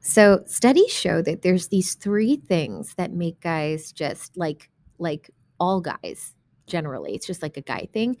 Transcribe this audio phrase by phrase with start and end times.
[0.00, 5.80] So studies show that there's these three things that make guys just like like all
[5.80, 6.34] guys
[6.66, 7.14] generally.
[7.14, 8.16] It's just like a guy thing.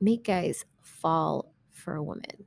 [0.00, 2.46] Make guys fall for a woman.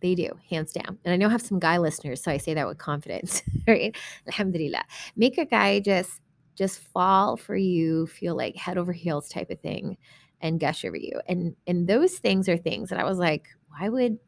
[0.00, 0.98] They do, hands down.
[1.04, 3.96] And I know I have some guy listeners, so I say that with confidence, right?
[4.26, 4.84] Alhamdulillah.
[5.16, 6.20] Make a guy just
[6.56, 9.96] just fall for you, feel like head over heels type of thing
[10.40, 11.20] and gush over you.
[11.26, 14.18] And and those things are things that I was like, why would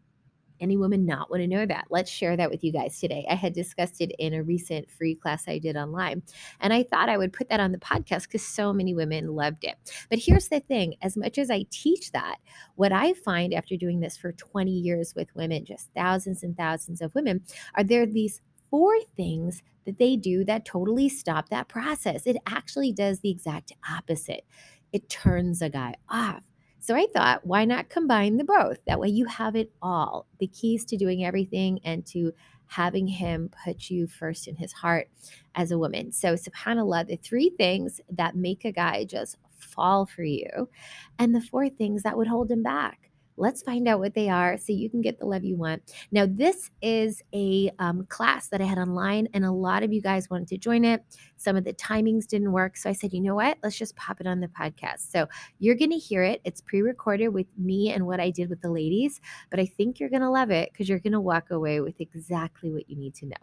[0.61, 1.87] any woman not want to know that?
[1.91, 3.27] Let's share that with you guys today.
[3.31, 6.23] I had discussed it in a recent free class I did online,
[6.61, 9.65] and I thought I would put that on the podcast because so many women loved
[9.65, 9.77] it.
[10.11, 12.37] But here's the thing as much as I teach that,
[12.77, 17.01] what I find after doing this for 20 years with women, just thousands and thousands
[17.01, 17.43] of women,
[17.75, 18.41] are there these
[18.71, 22.27] four things that they do that totally stop that process.
[22.27, 24.45] It actually does the exact opposite.
[24.93, 26.43] It turns a guy off.
[26.89, 28.79] So I thought, why not combine the both?
[28.87, 32.33] That way you have it all the keys to doing everything and to
[32.67, 35.11] having him put you first in his heart
[35.55, 36.13] as a woman.
[36.13, 40.71] So, subhanAllah, the three things that make a guy just fall for you,
[41.19, 43.08] and the four things that would hold him back.
[43.39, 45.95] Let's find out what they are so you can get the love you want.
[46.11, 50.03] Now, this is a um, class that I had online, and a lot of you
[50.03, 51.05] guys wanted to join it.
[51.37, 52.77] Some of the timings didn't work.
[52.77, 53.59] So I said, you know what?
[53.63, 55.11] Let's just pop it on the podcast.
[55.11, 55.29] So
[55.61, 56.41] you're going to hear it.
[56.45, 60.01] It's pre recorded with me and what I did with the ladies, but I think
[60.01, 62.97] you're going to love it because you're going to walk away with exactly what you
[62.97, 63.37] need to know.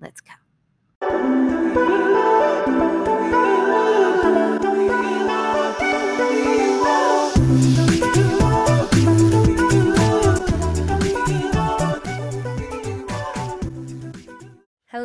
[0.00, 0.32] Let's go.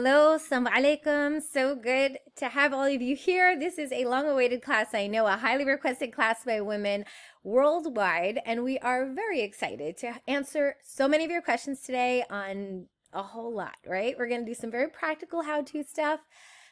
[0.08, 1.42] Hello, assalamu alaikum.
[1.42, 3.58] So good to have all of you here.
[3.58, 7.06] This is a long awaited class, I know, a highly requested class by women
[7.44, 8.40] worldwide.
[8.46, 13.24] And we are very excited to answer so many of your questions today on a
[13.24, 14.16] whole lot, right?
[14.16, 16.20] We're going to do some very practical how to stuff.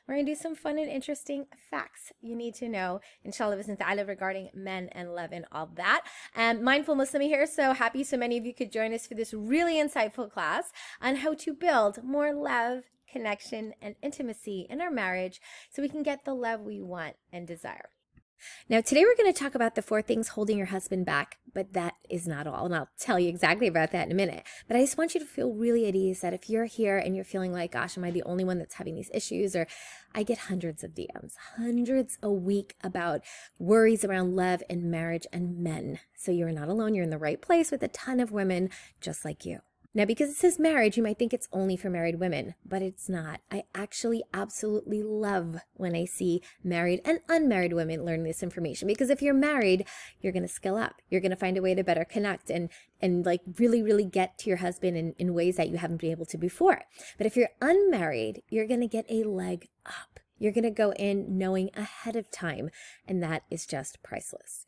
[0.08, 4.06] We're going to do some fun and interesting facts you need to know, inshallah, ta'ala,
[4.06, 6.06] regarding men and love and all that.
[6.36, 9.34] And Mindful Muslima here, so happy so many of you could join us for this
[9.34, 10.72] really insightful class
[11.02, 15.40] on how to build more love connection, and intimacy in our marriage
[15.72, 17.90] so we can get the love we want and desire.
[18.68, 21.74] Now, today we're going to talk about the four things holding your husband back, but
[21.74, 22.66] that is not all.
[22.66, 24.44] And I'll tell you exactly about that in a minute.
[24.68, 27.16] But I just want you to feel really at ease that if you're here and
[27.16, 29.56] you're feeling like, gosh, am I the only one that's having these issues?
[29.56, 29.68] Or
[30.14, 33.22] I get hundreds of DMs, hundreds a week about
[33.60, 36.00] worries around love and marriage and men.
[36.16, 36.96] So you're not alone.
[36.96, 38.70] You're in the right place with a ton of women
[39.00, 39.60] just like you.
[39.96, 43.08] Now, because it says marriage, you might think it's only for married women, but it's
[43.08, 43.42] not.
[43.52, 49.12] I actually absolutely love when I see married and unmarried women learn this information because
[49.12, 49.86] if you're married,
[50.20, 50.96] you're going to skill up.
[51.10, 52.70] You're going to find a way to better connect and
[53.02, 56.12] and like really really get to your husband in, in ways that you haven't been
[56.12, 56.82] able to before.
[57.20, 60.20] But if you're unmarried, you're going to get a leg up.
[60.40, 62.72] You're going to go in knowing ahead of time,
[63.08, 64.66] and that is just priceless.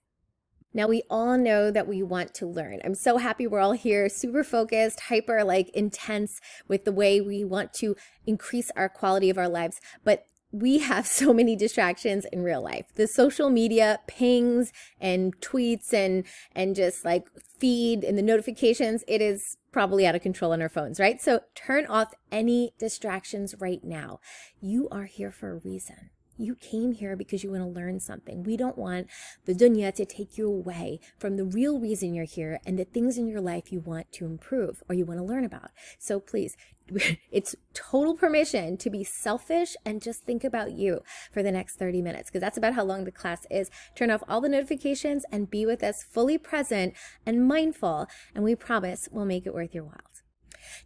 [0.75, 2.81] Now, we all know that we want to learn.
[2.83, 7.45] I'm so happy we're all here, super focused, hyper, like intense with the way we
[7.45, 7.95] want to
[8.27, 9.79] increase our quality of our lives.
[10.03, 12.87] But we have so many distractions in real life.
[12.95, 19.21] The social media pings and tweets and and just like feed and the notifications, it
[19.21, 21.21] is probably out of control on our phones, right?
[21.21, 24.19] So turn off any distractions right now.
[24.59, 26.09] You are here for a reason.
[26.37, 28.43] You came here because you want to learn something.
[28.43, 29.07] We don't want
[29.45, 33.17] the dunya to take you away from the real reason you're here and the things
[33.17, 35.71] in your life you want to improve or you want to learn about.
[35.97, 36.57] So please,
[37.31, 41.01] it's total permission to be selfish and just think about you
[41.31, 43.69] for the next 30 minutes because that's about how long the class is.
[43.95, 46.93] Turn off all the notifications and be with us fully present
[47.25, 48.07] and mindful.
[48.33, 50.04] And we promise we'll make it worth your while.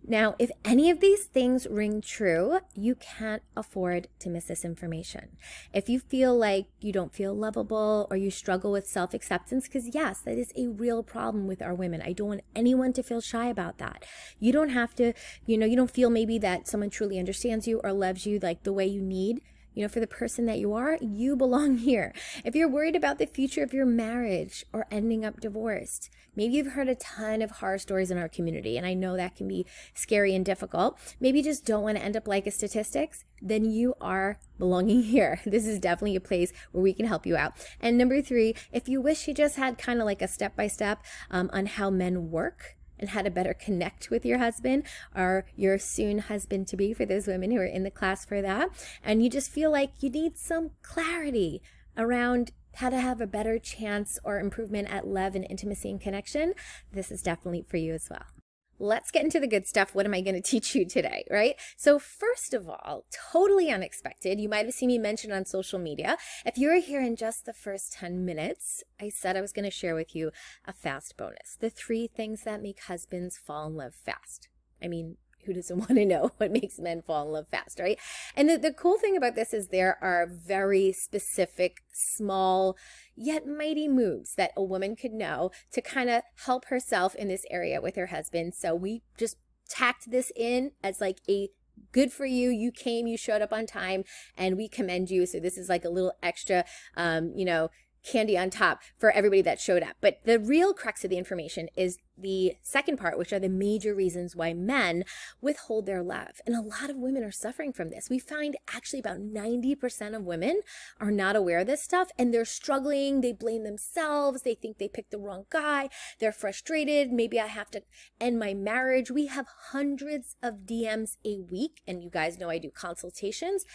[0.06, 5.38] Now, if any of these things ring true, you can't afford to miss this information.
[5.74, 9.94] If you feel like you don't feel lovable or you struggle with self acceptance, because
[9.94, 12.02] yes, that is a real problem with our women.
[12.02, 14.06] I don't want anyone to feel shy about that.
[14.40, 15.14] You don't have to,
[15.46, 18.64] you know, you don't feel maybe that someone truly understands you or loves you like
[18.64, 19.42] the way you need
[19.80, 22.14] you know, for the person that you are, you belong here.
[22.44, 26.74] If you're worried about the future of your marriage or ending up divorced, maybe you've
[26.74, 29.66] heard a ton of horror stories in our community, and I know that can be
[29.94, 31.00] scary and difficult.
[31.22, 35.04] Maybe you just don't want to end up like a statistics, then you are belonging
[35.16, 35.40] here.
[35.46, 37.54] This is definitely a place where we can help you out.
[37.80, 40.68] And number three, if you wish you just had kind of like a step by
[40.68, 44.84] step um, on how men work, and how to better connect with your husband
[45.16, 48.42] or your soon husband to be for those women who are in the class for
[48.42, 48.70] that.
[49.04, 51.62] And you just feel like you need some clarity
[51.98, 56.54] around how to have a better chance or improvement at love and intimacy and connection,
[56.94, 58.39] this is definitely for you as well.
[58.80, 59.94] Let's get into the good stuff.
[59.94, 61.56] What am I going to teach you today, right?
[61.78, 64.40] So, first of all, totally unexpected.
[64.40, 66.18] You might have seen me mention on social media.
[66.46, 69.72] If you're here in just the first 10 minutes, I said I was going to
[69.72, 70.32] share with you
[70.66, 71.58] a fast bonus.
[71.60, 74.48] The three things that make husbands fall in love fast.
[74.82, 78.00] I mean, who doesn't want to know what makes men fall in love fast, right?
[78.36, 82.78] And the, the cool thing about this is there are very specific, small,
[83.16, 87.46] yet mighty moves that a woman could know to kind of help herself in this
[87.50, 88.54] area with her husband.
[88.56, 89.38] So we just
[89.70, 91.50] tacked this in as like a
[91.92, 92.50] good for you.
[92.50, 94.04] You came, you showed up on time,
[94.38, 95.26] and we commend you.
[95.26, 96.66] So this is like a little extra,
[96.96, 97.70] um, you know,
[98.04, 99.96] candy on top for everybody that showed up.
[100.02, 103.96] But the real crux of the information is the second part, which are the major
[103.96, 105.06] reasons why men
[105.42, 106.42] withhold their love.
[106.46, 108.10] And a lot of women are suffering from this.
[108.10, 110.62] We find actually about 90% of women
[111.00, 113.22] are not aware of this stuff and they're struggling.
[113.22, 114.42] They blame themselves.
[114.42, 115.90] They think they picked the wrong guy.
[116.20, 117.12] They're frustrated.
[117.12, 117.84] Maybe I have to
[118.20, 119.12] end my marriage.
[119.12, 121.82] We have hundreds of DMs a week.
[121.88, 123.66] And you guys know I do consultations.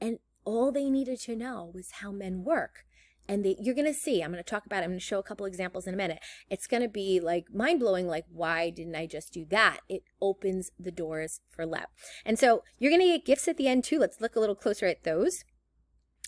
[0.00, 2.85] And all they needed to know was how men work
[3.28, 5.04] and they, you're going to see i'm going to talk about it i'm going to
[5.04, 6.20] show a couple examples in a minute.
[6.50, 9.80] It's going to be like mind-blowing like why didn't i just do that?
[9.88, 11.86] It opens the doors for love
[12.24, 13.98] and so you're going to get gifts at the end too.
[13.98, 15.44] Let's look a little closer at those.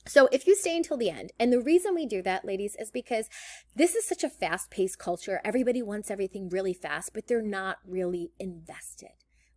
[0.06, 2.90] So if you stay until the end, and the reason we do that, ladies, is
[2.90, 3.28] because
[3.76, 5.40] this is such a fast paced culture.
[5.44, 9.10] Everybody wants everything really fast, but they're not really invested.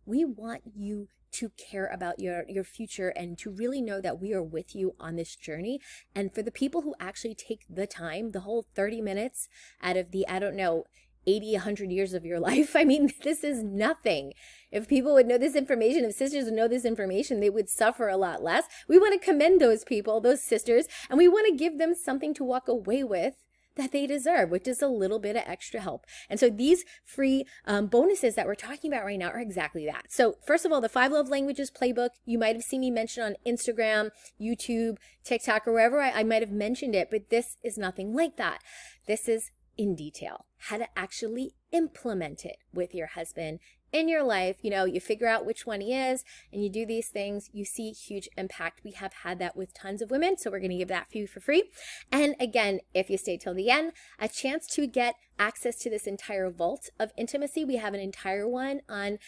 [0.04, 4.32] We want you to care about your your future and to really know that we
[4.32, 5.80] are with you on this journey.
[6.14, 9.48] And for the people who actually take the time the whole 30 minutes
[9.82, 10.84] out of the i don't know
[11.26, 14.32] 80 100 years of your life i mean this is nothing.
[14.70, 18.08] If people would know this information if sisters would know this information they would suffer
[18.08, 18.64] a lot less.
[18.88, 22.34] We want to commend those people those sisters and we want to give them something
[22.34, 23.34] to walk away with
[23.76, 26.06] that they deserve, which is a little bit of extra help.
[26.28, 30.06] And so these free um, bonuses that we're talking about right now are exactly that.
[30.10, 33.22] So first of all, the five love languages playbook, you might have seen me mention
[33.22, 34.10] on Instagram,
[34.40, 38.36] YouTube, TikTok, or wherever I, I might have mentioned it, but this is nothing like
[38.36, 38.62] that.
[39.06, 43.58] This is in detail, how to actually implement it with your husband
[43.92, 46.86] in your life, you know, you figure out which one he is and you do
[46.86, 48.80] these things, you see huge impact.
[48.84, 51.18] We have had that with tons of women, so we're going to give that for
[51.18, 51.70] you for free.
[52.10, 56.06] And again, if you stay till the end, a chance to get access to this
[56.06, 57.64] entire vault of intimacy.
[57.64, 59.18] We have an entire one on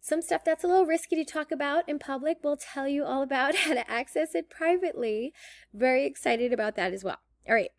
[0.00, 2.38] some stuff that's a little risky to talk about in public.
[2.42, 5.32] We'll tell you all about how to access it privately.
[5.72, 7.18] Very excited about that as well.
[7.48, 7.70] All right.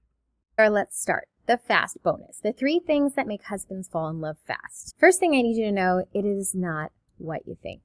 [0.58, 2.40] Or let's start the fast bonus.
[2.42, 4.96] The three things that make husbands fall in love fast.
[4.98, 7.82] First thing I need you to know, it is not what you think.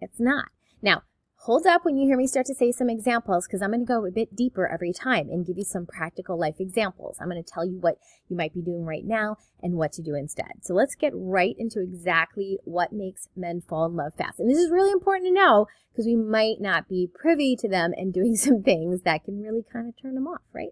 [0.00, 0.50] It's not.
[0.80, 1.02] Now,
[1.34, 3.86] hold up when you hear me start to say some examples because I'm going to
[3.86, 7.16] go a bit deeper every time and give you some practical life examples.
[7.20, 7.96] I'm going to tell you what
[8.28, 10.62] you might be doing right now and what to do instead.
[10.62, 14.38] So let's get right into exactly what makes men fall in love fast.
[14.38, 17.92] And this is really important to know because we might not be privy to them
[17.96, 20.70] and doing some things that can really kind of turn them off, right?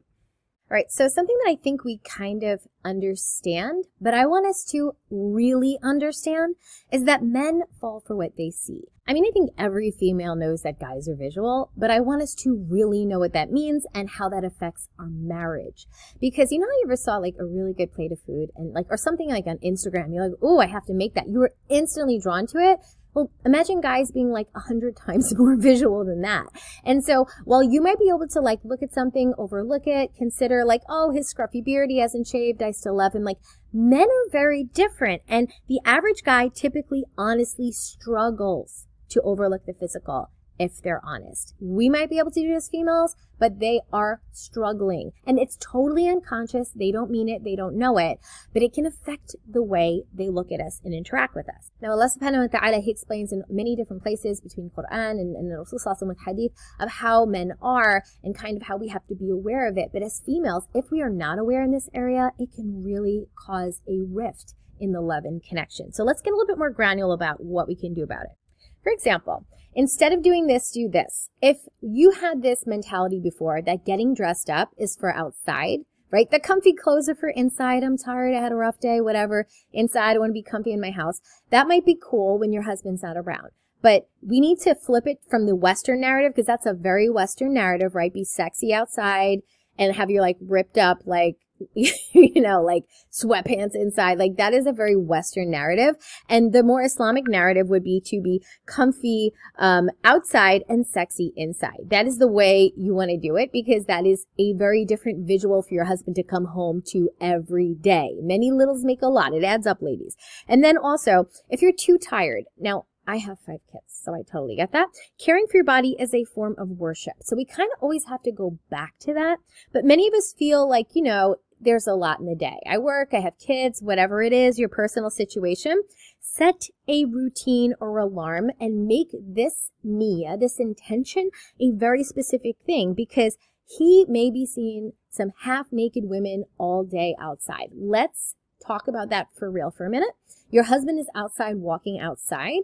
[0.69, 4.65] All right, so something that I think we kind of understand, but I want us
[4.73, 6.57] to really understand
[6.91, 8.83] is that men fall for what they see.
[9.07, 12.35] I mean, I think every female knows that guys are visual, but I want us
[12.41, 15.87] to really know what that means and how that affects our marriage.
[16.21, 18.87] Because you know you ever saw like a really good plate of food and like,
[18.91, 21.29] or something like on Instagram, you're like, oh, I have to make that.
[21.29, 22.81] You were instantly drawn to it
[23.17, 26.45] well, imagine guys being like a hundred times more visual than that.
[26.85, 30.67] And so while you might be able to like look at something, overlook it, consider
[30.67, 33.25] like, oh, his scruffy beard, he hasn't shaved, I still love him.
[33.25, 33.39] Like
[33.73, 35.23] men are very different.
[35.27, 41.55] And the average guy typically honestly struggles to overlook the physical if they're honest.
[41.61, 45.13] We might be able to do this females, but they are struggling.
[45.27, 46.71] And it's totally unconscious.
[46.75, 47.45] They don't mean it.
[47.45, 48.19] They don't know it,
[48.53, 51.71] but it can affect the way they look at us and interact with us.
[51.81, 55.51] Now, Allah subhanahu wa ta'ala, He explains in many different places between Quran and, and
[55.51, 59.31] Rasul with Hadith of how men are and kind of how we have to be
[59.31, 59.91] aware of it.
[59.93, 63.83] But as females, if we are not aware in this area, it can really cause
[63.89, 65.93] a rift in the love and connection.
[65.93, 68.37] So let's get a little bit more granular about what we can do about it.
[68.83, 71.29] For example, instead of doing this, do this.
[71.41, 75.81] If you had this mentality before that getting dressed up is for outside,
[76.11, 76.29] right?
[76.31, 77.85] The comfy clothes are for inside.
[77.85, 78.35] I'm tired.
[78.35, 79.47] I had a rough day, whatever.
[79.73, 81.21] Inside, I want to be comfy in my house.
[81.51, 83.51] That might be cool when your husband's not around.
[83.83, 87.53] But we need to flip it from the Western narrative because that's a very Western
[87.53, 88.13] narrative, right?
[88.13, 89.41] Be sexy outside
[89.79, 91.37] and have your like ripped up, like
[91.75, 94.19] you know, like sweatpants inside.
[94.19, 95.95] Like that is a very Western narrative.
[96.29, 101.89] And the more Islamic narrative would be to be comfy um, outside and sexy inside.
[101.91, 105.27] That is the way you want to do it because that is a very different
[105.27, 108.17] visual for your husband to come home to every day.
[108.21, 109.35] Many littles make a lot.
[109.35, 110.17] It adds up, ladies.
[110.49, 114.57] And then also, if you're too tired, now I have five kids, so I totally
[114.57, 114.89] get that.
[115.19, 117.15] Caring for your body is a form of worship.
[117.23, 119.39] So we kind of always have to go back to that.
[119.73, 122.59] But many of us feel like, you know, there's a lot in the day.
[122.69, 125.83] I work, I have kids, whatever it is, your personal situation.
[126.21, 132.93] Set a routine or alarm and make this Nia, this intention, a very specific thing
[132.95, 137.71] because he may be seeing some half naked women all day outside.
[137.75, 138.35] Let's
[138.65, 140.15] talk about that for real for a minute.
[140.51, 142.63] Your husband is outside walking outside.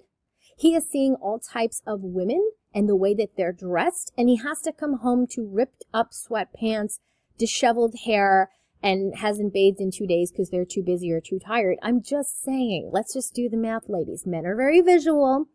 [0.57, 4.37] He is seeing all types of women and the way that they're dressed, and he
[4.37, 6.99] has to come home to ripped up sweatpants,
[7.39, 8.51] disheveled hair,
[8.83, 11.79] and hasn't bathed in two days because they're too busy or too tired.
[11.83, 14.27] I'm just saying, let's just do the math, ladies.
[14.27, 15.47] Men are very visual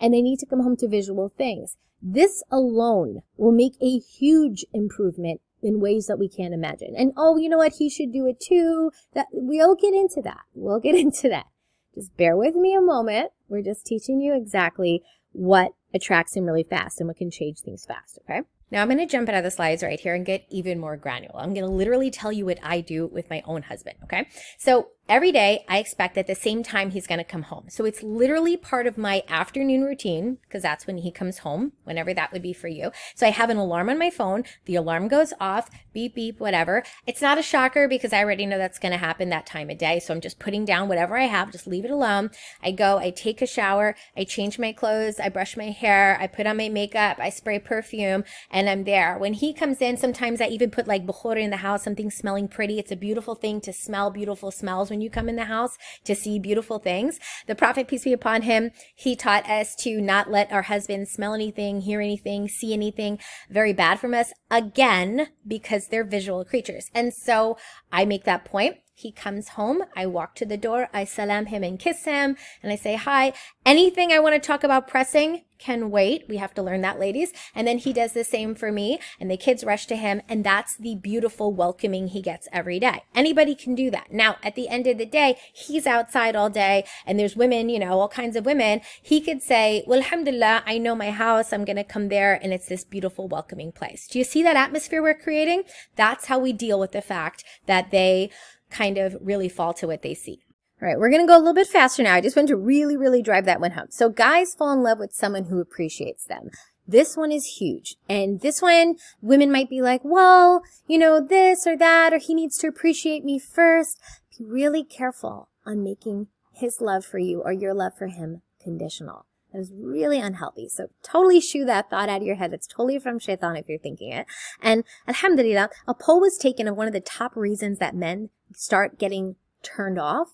[0.00, 1.76] and they need to come home to visual things.
[2.00, 6.94] This alone will make a huge improvement in ways that we can't imagine.
[6.96, 7.74] And oh, you know what?
[7.74, 8.90] He should do it too.
[9.12, 10.40] That we'll get into that.
[10.54, 11.46] We'll get into that.
[11.94, 13.32] Just bear with me a moment.
[13.48, 17.84] We're just teaching you exactly what attracts him really fast and what can change things
[17.84, 18.18] fast.
[18.24, 18.42] Okay.
[18.70, 20.96] Now I'm going to jump out of the slides right here and get even more
[20.96, 21.40] granular.
[21.40, 23.96] I'm going to literally tell you what I do with my own husband.
[24.04, 24.28] Okay.
[24.58, 27.64] So every day I expect at the same time he's going to come home.
[27.68, 32.14] So it's literally part of my afternoon routine because that's when he comes home, whenever
[32.14, 32.92] that would be for you.
[33.16, 34.44] So I have an alarm on my phone.
[34.66, 36.84] The alarm goes off, beep, beep, whatever.
[37.08, 39.78] It's not a shocker because I already know that's going to happen that time of
[39.78, 39.98] day.
[39.98, 42.30] So I'm just putting down whatever I have, just leave it alone.
[42.62, 46.28] I go, I take a shower, I change my clothes, I brush my hair, I
[46.28, 49.18] put on my makeup, I spray perfume, and I'm there.
[49.18, 52.46] When he comes in, sometimes I even put like bukhor in the house, something smelling
[52.46, 52.78] pretty.
[52.78, 55.78] It's a beautiful thing to smell beautiful smells when when you come in the house
[56.04, 57.18] to see beautiful things.
[57.46, 61.32] The Prophet, peace be upon him, he taught us to not let our husbands smell
[61.32, 64.34] anything, hear anything, see anything very bad from us.
[64.50, 66.90] Again, because they're visual creatures.
[66.94, 67.56] And so
[67.90, 68.76] I make that point.
[69.00, 69.84] He comes home.
[69.96, 70.90] I walk to the door.
[70.92, 72.36] I salam him and kiss him.
[72.62, 73.32] And I say hi.
[73.64, 76.24] Anything I want to talk about pressing can wait.
[76.28, 77.32] We have to learn that, ladies.
[77.54, 78.98] And then he does the same for me.
[79.18, 80.20] And the kids rush to him.
[80.28, 83.04] And that's the beautiful welcoming he gets every day.
[83.14, 84.12] Anybody can do that.
[84.12, 86.84] Now, at the end of the day, he's outside all day.
[87.06, 88.82] And there's women, you know, all kinds of women.
[89.02, 91.52] He could say, well, alhamdulillah, I know my house.
[91.52, 92.38] I'm going to come there.
[92.42, 94.06] And it's this beautiful, welcoming place.
[94.06, 95.64] Do you see that atmosphere we're creating?
[95.96, 98.30] That's how we deal with the fact that they
[98.70, 100.40] kind of really fall to what they see.
[100.82, 102.14] All right, we're going to go a little bit faster now.
[102.14, 103.88] I just want to really, really drive that one home.
[103.90, 106.48] So guys fall in love with someone who appreciates them.
[106.88, 107.96] This one is huge.
[108.08, 112.34] And this one, women might be like, well, you know, this or that, or he
[112.34, 114.00] needs to appreciate me first.
[114.38, 119.26] Be really careful on making his love for you or your love for him conditional.
[119.52, 120.68] That is really unhealthy.
[120.68, 122.52] So totally shoo that thought out of your head.
[122.52, 124.26] It's totally from shaitan if you're thinking it.
[124.62, 128.98] And alhamdulillah, a poll was taken of one of the top reasons that men start
[128.98, 130.32] getting turned off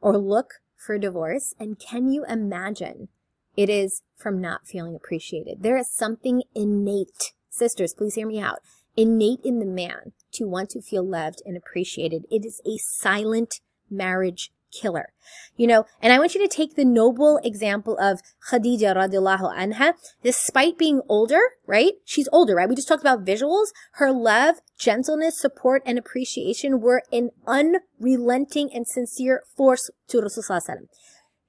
[0.00, 1.54] or look for divorce.
[1.58, 3.08] And can you imagine
[3.56, 5.62] it is from not feeling appreciated?
[5.62, 7.32] There is something innate.
[7.50, 8.60] Sisters, please hear me out.
[8.96, 12.24] Innate in the man to want to feel loved and appreciated.
[12.30, 13.60] It is a silent
[13.90, 15.12] marriage killer.
[15.56, 19.94] You know, and I want you to take the noble example of Khadija radiallahu anha.
[20.22, 21.94] Despite being older, right?
[22.04, 22.68] She's older, right?
[22.68, 23.66] We just talked about visuals.
[23.92, 30.60] Her love, gentleness, support, and appreciation were an unrelenting and sincere force to Rasulullah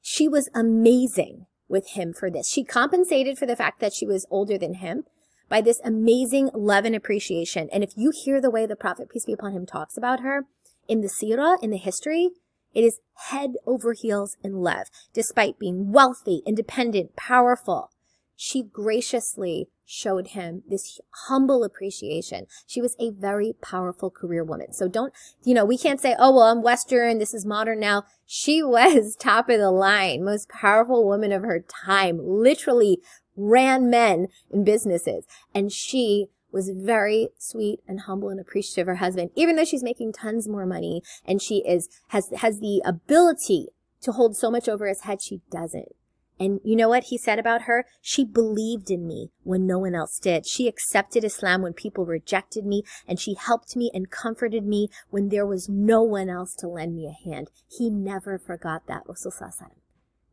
[0.02, 2.50] She was amazing with him for this.
[2.50, 5.04] She compensated for the fact that she was older than him
[5.50, 7.70] by this amazing love and appreciation.
[7.72, 10.46] And if you hear the way the Prophet, peace be upon him, talks about her
[10.88, 12.30] in the seerah, in the history,
[12.78, 13.00] it is
[13.32, 14.86] head over heels in love.
[15.12, 17.90] Despite being wealthy, independent, powerful,
[18.36, 22.46] she graciously showed him this humble appreciation.
[22.68, 24.74] She was a very powerful career woman.
[24.74, 25.12] So don't,
[25.44, 27.18] you know, we can't say, oh, well, I'm Western.
[27.18, 28.04] This is modern now.
[28.28, 33.00] She was top of the line, most powerful woman of her time, literally
[33.36, 35.26] ran men in businesses.
[35.56, 39.84] And she was very sweet and humble and appreciative of her husband, even though she's
[39.84, 43.68] making tons more money and she is, has, has the ability
[44.02, 45.90] to hold so much over his head, she doesn't.
[46.40, 47.86] And you know what he said about her?
[48.02, 50.46] She believed in me when no one else did.
[50.46, 55.30] She accepted Islam when people rejected me, and she helped me and comforted me when
[55.30, 57.50] there was no one else to lend me a hand.
[57.68, 59.04] He never forgot that.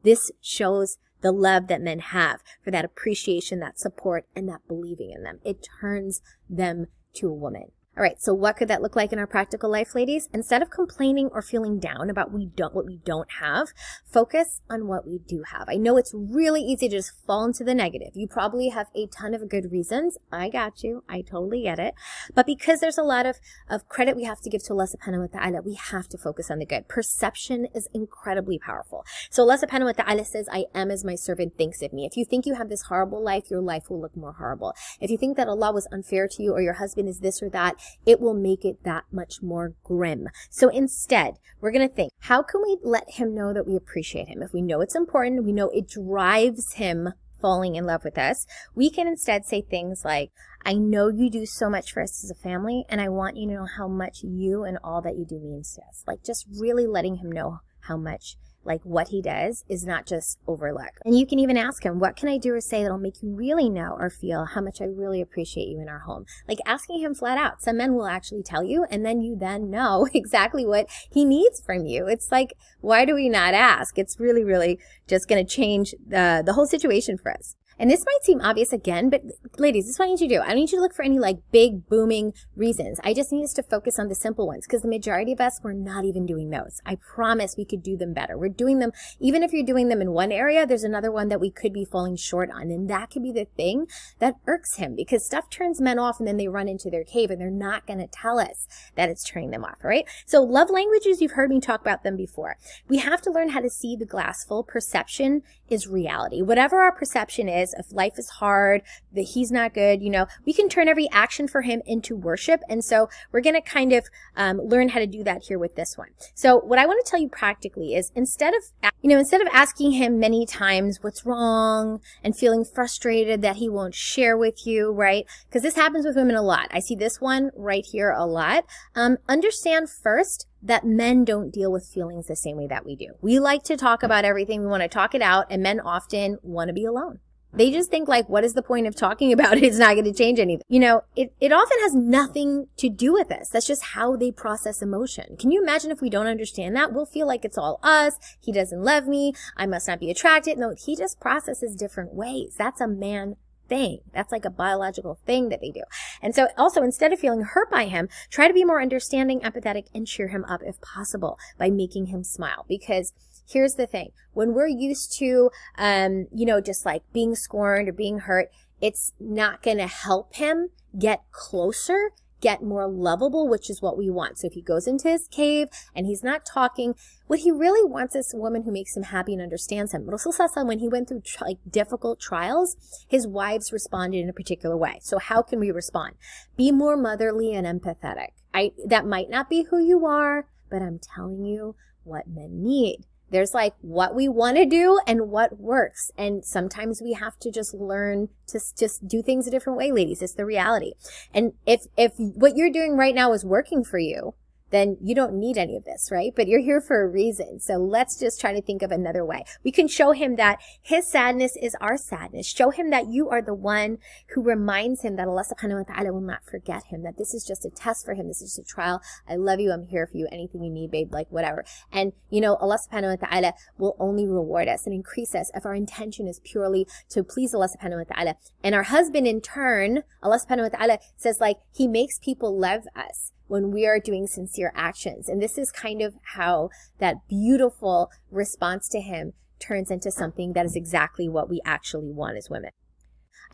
[0.02, 5.10] This shows the love that men have for that appreciation, that support, and that believing
[5.10, 5.40] in them.
[5.42, 7.72] It turns them to a woman.
[7.96, 10.28] All right, so what could that look like in our practical life, ladies?
[10.34, 13.68] Instead of complaining or feeling down about we don't what we don't have,
[14.04, 15.68] focus on what we do have.
[15.68, 18.10] I know it's really easy to just fall into the negative.
[18.14, 20.18] You probably have a ton of good reasons.
[20.32, 21.04] I got you.
[21.08, 21.94] I totally get it.
[22.34, 23.38] But because there's a lot of,
[23.70, 26.50] of credit we have to give to Allah subhanahu wa ta'ala, we have to focus
[26.50, 26.88] on the good.
[26.88, 29.04] Perception is incredibly powerful.
[29.30, 32.06] So Allah subhanahu wa ta'ala says, I am as my servant thinks of me.
[32.06, 34.74] If you think you have this horrible life, your life will look more horrible.
[35.00, 37.48] If you think that Allah was unfair to you or your husband is this or
[37.50, 40.28] that, it will make it that much more grim.
[40.50, 44.28] So instead, we're going to think, how can we let him know that we appreciate
[44.28, 44.42] him?
[44.42, 47.12] If we know it's important, we know it drives him
[47.44, 50.30] falling in love with us, we can instead say things like,
[50.64, 53.46] I know you do so much for us as a family, and I want you
[53.48, 56.02] to know how much you and all that you do means to us.
[56.06, 60.38] Like just really letting him know how much like what he does is not just
[60.46, 60.98] overlooked.
[61.04, 63.34] And you can even ask him, what can I do or say that'll make you
[63.34, 66.24] really know or feel how much I really appreciate you in our home?
[66.48, 67.62] Like asking him flat out.
[67.62, 71.60] Some men will actually tell you and then you then know exactly what he needs
[71.60, 72.06] from you.
[72.06, 73.98] It's like, why do we not ask?
[73.98, 77.56] It's really, really just going to change the, the whole situation for us.
[77.78, 79.22] And this might seem obvious again, but
[79.58, 80.40] ladies, this is what I need you to do.
[80.42, 83.00] I don't need you to look for any like big booming reasons.
[83.02, 85.60] I just need us to focus on the simple ones because the majority of us,
[85.62, 86.80] we're not even doing those.
[86.86, 88.38] I promise we could do them better.
[88.38, 91.40] We're doing them, even if you're doing them in one area, there's another one that
[91.40, 92.70] we could be falling short on.
[92.70, 93.86] And that could be the thing
[94.18, 97.30] that irks him because stuff turns men off and then they run into their cave
[97.30, 100.06] and they're not going to tell us that it's turning them off, right?
[100.26, 102.56] So love languages, you've heard me talk about them before.
[102.88, 104.62] We have to learn how to see the glass full.
[104.62, 106.42] Perception is reality.
[106.42, 110.26] Whatever our perception is, is if life is hard, that he's not good, you know,
[110.46, 112.60] we can turn every action for him into worship.
[112.68, 114.06] And so we're going to kind of
[114.36, 116.10] um, learn how to do that here with this one.
[116.34, 118.62] So what I want to tell you practically is instead of,
[119.02, 123.68] you know, instead of asking him many times what's wrong and feeling frustrated that he
[123.68, 125.24] won't share with you, right?
[125.48, 126.68] Because this happens with women a lot.
[126.70, 128.64] I see this one right here a lot.
[128.94, 133.08] Um, understand first that men don't deal with feelings the same way that we do.
[133.20, 134.62] We like to talk about everything.
[134.62, 137.20] We want to talk it out and men often want to be alone.
[137.56, 139.62] They just think like, what is the point of talking about it?
[139.62, 140.64] It's not going to change anything.
[140.68, 143.48] You know, it, it often has nothing to do with us.
[143.48, 145.36] That's just how they process emotion.
[145.36, 146.92] Can you imagine if we don't understand that?
[146.92, 148.14] We'll feel like it's all us.
[148.40, 149.34] He doesn't love me.
[149.56, 150.58] I must not be attracted.
[150.58, 152.56] No, he just processes different ways.
[152.58, 153.36] That's a man
[153.68, 154.00] thing.
[154.12, 155.82] That's like a biological thing that they do.
[156.20, 159.86] And so also instead of feeling hurt by him, try to be more understanding, empathetic,
[159.94, 163.12] and cheer him up if possible by making him smile because
[163.46, 164.10] here's the thing.
[164.32, 169.12] When we're used to, um, you know, just like being scorned or being hurt, it's
[169.18, 172.10] not going to help him get closer
[172.44, 174.38] get more lovable, which is what we want.
[174.38, 176.94] So if he goes into his cave and he's not talking,
[177.26, 180.04] what he really wants is a woman who makes him happy and understands him.
[180.04, 180.34] Rasul
[180.66, 182.76] when he went through like difficult trials,
[183.08, 184.98] his wives responded in a particular way.
[185.00, 186.16] So how can we respond?
[186.54, 188.32] Be more motherly and empathetic.
[188.52, 193.06] I, that might not be who you are, but I'm telling you what men need.
[193.34, 196.12] There's like what we want to do and what works.
[196.16, 200.22] And sometimes we have to just learn to just do things a different way, ladies.
[200.22, 200.92] It's the reality.
[201.34, 204.34] And if, if what you're doing right now is working for you,
[204.70, 206.32] then you don't need any of this, right?
[206.34, 207.60] But you're here for a reason.
[207.60, 209.44] So let's just try to think of another way.
[209.62, 212.46] We can show him that his sadness is our sadness.
[212.46, 213.98] Show him that you are the one
[214.34, 217.44] who reminds him that Allah subhanahu wa ta'ala will not forget him, that this is
[217.44, 218.28] just a test for him.
[218.28, 219.00] This is just a trial.
[219.28, 219.72] I love you.
[219.72, 220.28] I'm here for you.
[220.32, 221.64] Anything you need, babe, like whatever.
[221.92, 225.66] And, you know, Allah subhanahu wa ta'ala will only reward us and increase us if
[225.66, 228.36] our intention is purely to please Allah subhanahu wa ta'ala.
[228.62, 232.84] And our husband in turn, Allah subhanahu wa ta'ala says like, he makes people love
[232.96, 235.28] us when we are doing sincere actions.
[235.28, 240.66] And this is kind of how that beautiful response to him turns into something that
[240.66, 242.70] is exactly what we actually want as women.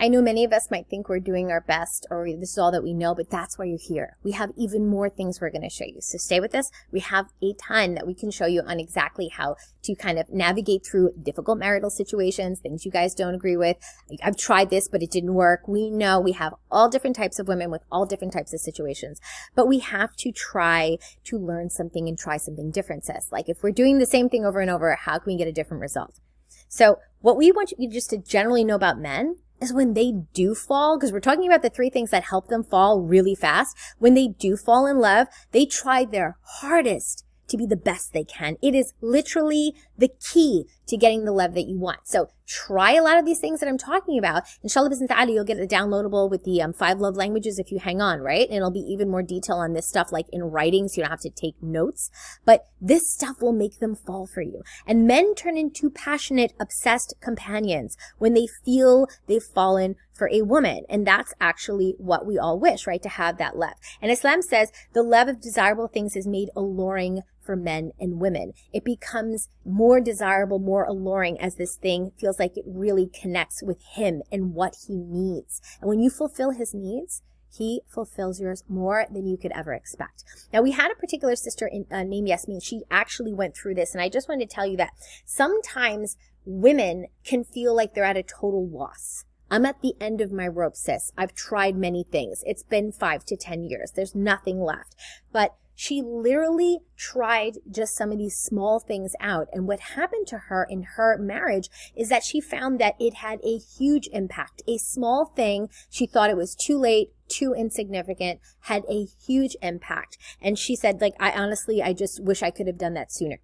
[0.03, 2.73] I know many of us might think we're doing our best or this is all
[2.73, 4.17] that we know, but that's why you're here.
[4.23, 6.01] We have even more things we're going to show you.
[6.01, 6.71] So stay with us.
[6.91, 10.31] We have a ton that we can show you on exactly how to kind of
[10.31, 13.77] navigate through difficult marital situations, things you guys don't agree with.
[14.23, 15.69] I've tried this, but it didn't work.
[15.69, 19.21] We know we have all different types of women with all different types of situations,
[19.55, 23.31] but we have to try to learn something and try something different, sis.
[23.31, 25.53] Like if we're doing the same thing over and over, how can we get a
[25.53, 26.21] different result?
[26.69, 30.55] So what we want you just to generally know about men is when they do
[30.55, 33.77] fall, because we're talking about the three things that help them fall really fast.
[33.99, 38.25] When they do fall in love, they try their hardest to be the best they
[38.25, 38.57] can.
[38.63, 42.01] It is literally the key to getting the love that you want.
[42.05, 44.43] So try a lot of these things that I'm talking about.
[44.63, 47.79] Inshallah bismillah ta'ala, you'll get it downloadable with the um, five love languages if you
[47.79, 48.49] hang on, right?
[48.49, 51.11] And it'll be even more detail on this stuff like in writing so you don't
[51.11, 52.11] have to take notes.
[52.45, 54.63] But this stuff will make them fall for you.
[54.87, 60.85] And men turn into passionate, obsessed companions when they feel they've fallen for a woman.
[60.89, 63.03] And that's actually what we all wish, right?
[63.03, 63.75] To have that love.
[64.03, 68.53] And Islam says the love of desirable things is made alluring for men and women.
[68.73, 73.83] It becomes more desirable, more alluring as this thing feels like it really connects with
[73.95, 75.61] him and what he needs.
[75.81, 77.23] And when you fulfill his needs,
[77.53, 80.25] he fulfills yours more than you could ever expect.
[80.53, 82.61] Now, we had a particular sister in, uh, named Yasmin.
[82.61, 83.93] She actually went through this.
[83.93, 84.93] And I just wanted to tell you that
[85.25, 89.25] sometimes women can feel like they're at a total loss.
[89.51, 91.13] I'm at the end of my rope, sis.
[91.19, 92.45] I've tried many things.
[92.47, 93.91] It's been five to 10 years.
[93.91, 94.95] There's nothing left.
[95.33, 99.49] But she literally tried just some of these small things out.
[99.51, 103.41] And what happened to her in her marriage is that she found that it had
[103.43, 104.63] a huge impact.
[104.69, 110.19] A small thing, she thought it was too late, too insignificant, had a huge impact.
[110.39, 113.39] And she said, like, I honestly, I just wish I could have done that sooner.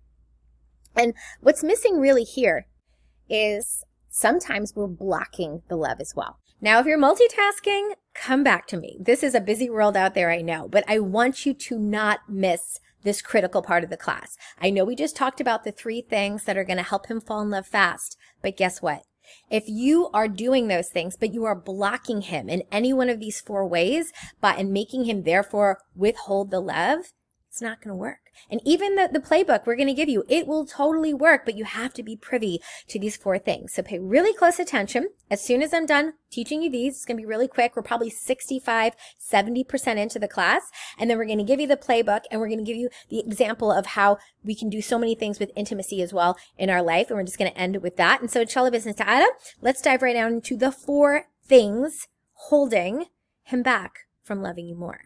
[0.95, 2.67] And what's missing really here
[3.31, 6.39] is sometimes we're blocking the love as well.
[6.61, 8.97] Now, if you're multitasking, come back to me.
[8.99, 12.21] This is a busy world out there, I know, but I want you to not
[12.29, 14.39] miss this critical part of the class.
[14.59, 17.21] I know we just talked about the three things that are going to help him
[17.21, 19.03] fall in love fast, but guess what?
[19.51, 23.21] If you are doing those things, but you are blocking him in any one of
[23.21, 27.13] these four ways, by and making him therefore withhold the love,
[27.49, 28.26] it's not going to work.
[28.51, 31.57] And even the, the playbook we're going to give you, it will totally work, but
[31.57, 33.75] you have to be privy to these four things.
[33.75, 35.11] So pay really close attention.
[35.31, 37.75] As soon as I'm done teaching you these, it's going to be really quick.
[37.75, 40.71] We're probably 65, 70% into the class.
[40.99, 42.91] And then we're going to give you the playbook and we're going to give you
[43.09, 46.71] the example of how we can do so many things with intimacy as well in
[46.71, 47.09] our life.
[47.09, 48.21] And we're just going to end with that.
[48.21, 53.07] And so inshallah bismillah ta'ala, let's dive right down into the four things holding
[53.43, 55.06] him back from loving you more.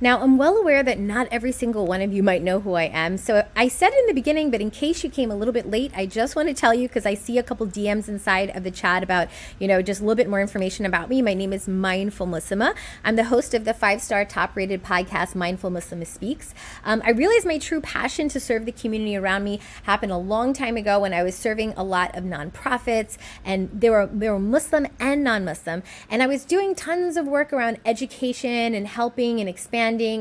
[0.00, 2.84] Now, I'm well aware that not every single one of you might know who I
[2.84, 3.16] am.
[3.16, 5.90] So I said in the beginning, but in case you came a little bit late,
[5.96, 8.70] I just want to tell you because I see a couple DMs inside of the
[8.70, 9.26] chat about,
[9.58, 11.20] you know, just a little bit more information about me.
[11.20, 12.76] My name is Mindful Muslima.
[13.02, 16.54] I'm the host of the five star top rated podcast, Mindful Muslima Speaks.
[16.84, 20.52] Um, I realized my true passion to serve the community around me happened a long
[20.52, 24.38] time ago when I was serving a lot of nonprofits and they were, they were
[24.38, 25.82] Muslim and non Muslim.
[26.08, 29.67] And I was doing tons of work around education and helping and expanding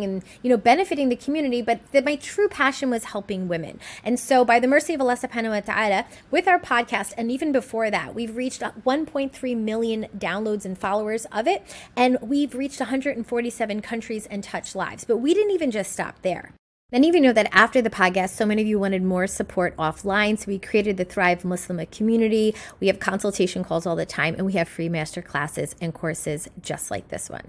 [0.03, 4.19] and you know benefiting the community but that my true passion was helping women and
[4.19, 7.89] so by the mercy of Allah subhanahu wa ta'ala with our podcast and even before
[7.89, 11.63] that we've reached 1.3 million downloads and followers of it
[11.95, 16.53] and we've reached 147 countries and touched lives but we didn't even just stop there
[16.93, 20.39] of you know that after the podcast, so many of you wanted more support offline.
[20.39, 22.55] So we created the Thrive Muslim community.
[22.79, 26.47] We have consultation calls all the time, and we have free master classes and courses
[26.61, 27.43] just like this one.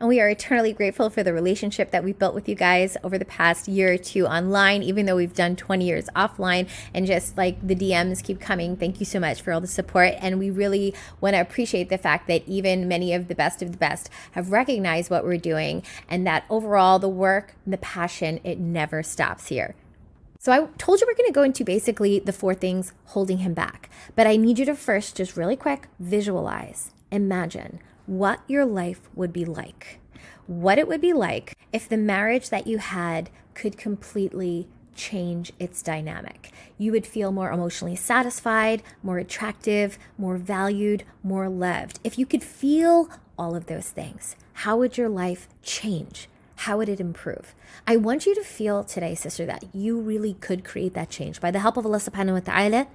[0.00, 3.18] And we are eternally grateful for the relationship that we've built with you guys over
[3.18, 6.68] the past year or two online, even though we've done 20 years offline.
[6.94, 10.14] And just like the DMs keep coming, thank you so much for all the support.
[10.20, 13.72] And we really want to appreciate the fact that even many of the best of
[13.72, 18.58] the best have recognized what we're doing and that overall the work, the passion, it
[18.58, 19.74] never stops here.
[20.40, 23.54] So I told you we're going to go into basically the four things holding him
[23.54, 23.90] back.
[24.14, 29.32] But I need you to first just really quick visualize, imagine what your life would
[29.32, 30.00] be like.
[30.46, 34.66] What it would be like if the marriage that you had could completely
[34.96, 36.50] change its dynamic.
[36.78, 42.00] You would feel more emotionally satisfied, more attractive, more valued, more loved.
[42.02, 46.28] If you could feel all of those things, how would your life change?
[46.56, 47.54] How would it improve?
[47.86, 51.50] I want you to feel today, sister, that you really could create that change by
[51.50, 52.86] the help of Alyssa Allah subhanahu wa ta'ala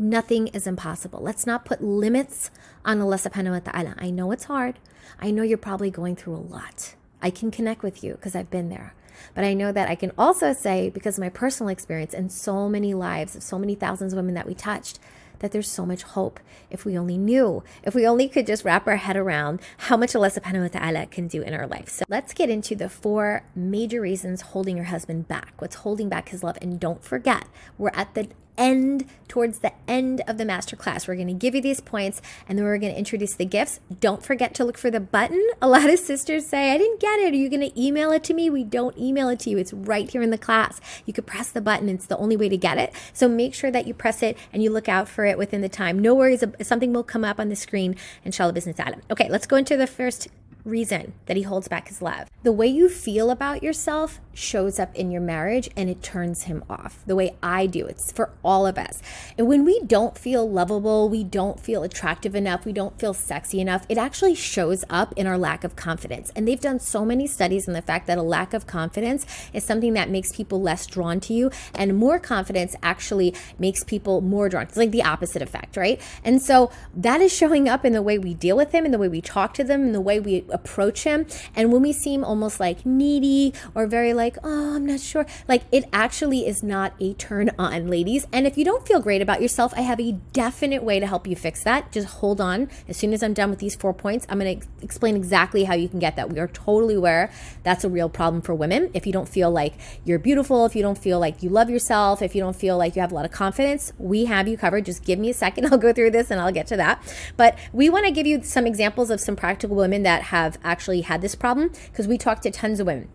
[0.00, 1.20] Nothing is impossible.
[1.20, 2.50] Let's not put limits
[2.86, 3.94] on Allah subhanahu wa ta'ala.
[3.98, 4.78] I know it's hard.
[5.20, 6.94] I know you're probably going through a lot.
[7.20, 8.94] I can connect with you because I've been there.
[9.34, 12.66] But I know that I can also say, because of my personal experience and so
[12.66, 14.98] many lives of so many thousands of women that we touched,
[15.40, 18.86] that there's so much hope if we only knew, if we only could just wrap
[18.86, 21.90] our head around how much Allah subhanahu wa ta'ala can do in our life.
[21.90, 25.52] So let's get into the four major reasons holding your husband back.
[25.58, 26.56] What's holding back his love?
[26.62, 27.44] And don't forget,
[27.76, 31.06] we're at the end towards the end of the masterclass.
[31.06, 33.80] We're going to give you these points and then we're going to introduce the gifts.
[34.00, 35.44] Don't forget to look for the button.
[35.62, 37.32] A lot of sisters say, I didn't get it.
[37.32, 38.50] Are you going to email it to me?
[38.50, 39.58] We don't email it to you.
[39.58, 40.80] It's right here in the class.
[41.06, 41.88] You could press the button.
[41.88, 42.92] It's the only way to get it.
[43.12, 45.68] So make sure that you press it and you look out for it within the
[45.68, 45.98] time.
[45.98, 46.42] No worries.
[46.62, 47.96] Something will come up on the screen.
[48.24, 49.00] Inshallah business Adam.
[49.10, 50.28] Okay, let's go into the first
[50.64, 52.28] reason that he holds back his love.
[52.42, 56.64] The way you feel about yourself shows up in your marriage and it turns him
[56.70, 57.02] off.
[57.06, 59.02] The way I do, it's for all of us.
[59.36, 63.60] And when we don't feel lovable, we don't feel attractive enough, we don't feel sexy
[63.60, 66.32] enough, it actually shows up in our lack of confidence.
[66.34, 69.64] And they've done so many studies on the fact that a lack of confidence is
[69.64, 74.48] something that makes people less drawn to you, and more confidence actually makes people more
[74.48, 74.62] drawn.
[74.62, 76.00] It's like the opposite effect, right?
[76.24, 78.98] And so that is showing up in the way we deal with him, in the
[78.98, 81.26] way we talk to them, in the way we approach him.
[81.54, 85.62] And when we seem almost like needy or very like, oh, I'm not sure, like
[85.72, 88.26] it actually is not a turn on, ladies.
[88.32, 91.26] And if you don't feel great about yourself, I have a definite way to help
[91.26, 91.92] you fix that.
[91.92, 92.68] Just hold on.
[92.88, 95.74] As soon as I'm done with these four points, I'm going to explain exactly how
[95.74, 96.30] you can get that.
[96.30, 97.30] We are totally aware
[97.62, 98.90] that's a real problem for women.
[98.94, 102.22] If you don't feel like you're beautiful, if you don't feel like you love yourself,
[102.22, 104.84] if you don't feel like you have a lot of confidence, we have you covered.
[104.84, 105.66] Just give me a second.
[105.72, 107.02] I'll go through this and I'll get to that.
[107.36, 111.02] But we want to give you some examples of some practical women that have actually
[111.02, 113.08] had this problem because we talked to tons of women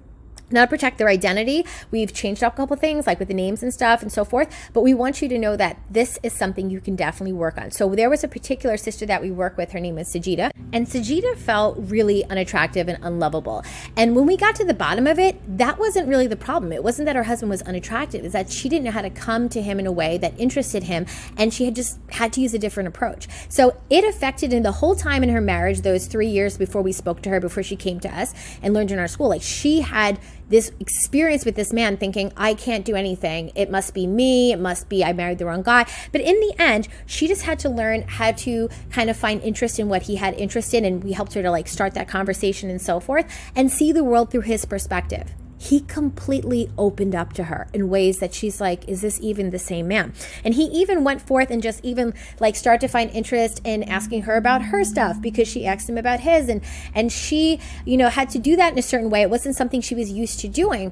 [0.52, 1.66] now to protect their identity.
[1.92, 4.54] We've changed up a couple things like with the names and stuff and so forth
[4.74, 7.72] but we want you to know that this is something you can definitely work on.
[7.72, 9.72] So there was a particular sister that we work with.
[9.72, 10.52] Her name is sajida.
[10.74, 13.64] And sajida felt really unattractive and unlovable.
[13.96, 16.72] And when we got to the bottom of it that wasn't really the problem.
[16.74, 18.24] It wasn't that her husband was unattractive.
[18.24, 20.84] It's that she didn't know how to come to him in a way that interested
[20.84, 21.06] him
[21.38, 23.28] and she had just had to use a different approach.
[23.50, 26.92] So it affected in the whole time in her marriage those three years before we
[26.92, 29.82] spoke to her before she came to us and learned in our school like she
[29.82, 33.52] had this experience with this man thinking, I can't do anything.
[33.56, 34.52] It must be me.
[34.52, 35.86] It must be I married the wrong guy.
[36.12, 39.80] But in the end, she just had to learn how to kind of find interest
[39.80, 40.86] in what he had interest in.
[40.86, 44.04] And we helped her to like start that conversation and so forth and see the
[44.04, 48.88] world through his perspective he completely opened up to her in ways that she's like,
[48.88, 50.14] is this even the same man?
[50.44, 54.24] And he even went forth and just even like start to find interest in asking
[54.24, 56.62] her about her stuff because she asked him about his and
[56.94, 59.22] and she, you know, had to do that in a certain way.
[59.22, 60.92] It wasn't something she was used to doing.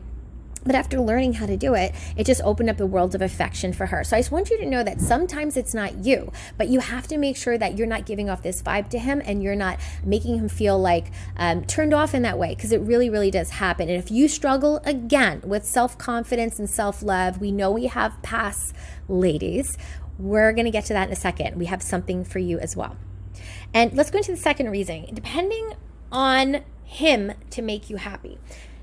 [0.66, 3.74] But after learning how to do it, it just opened up a world of affection
[3.74, 4.04] for her.
[4.04, 7.08] So I just want you to know that sometimes it's not you, but you have
[7.08, 9.80] to make sure that you're not giving off this vibe to him and you're not
[10.04, 13.52] making him feel like um, turned off in that way because it really, really does
[13.52, 13.90] happen.
[13.90, 18.22] And if you struggle again with self confidence and self love, we know we have
[18.22, 18.74] past
[19.08, 19.78] ladies.
[20.18, 21.58] We're going to get to that in a second.
[21.58, 22.96] We have something for you as well.
[23.74, 25.08] And let's go into the second reason.
[25.14, 25.74] Depending
[26.12, 28.38] on him to make you happy.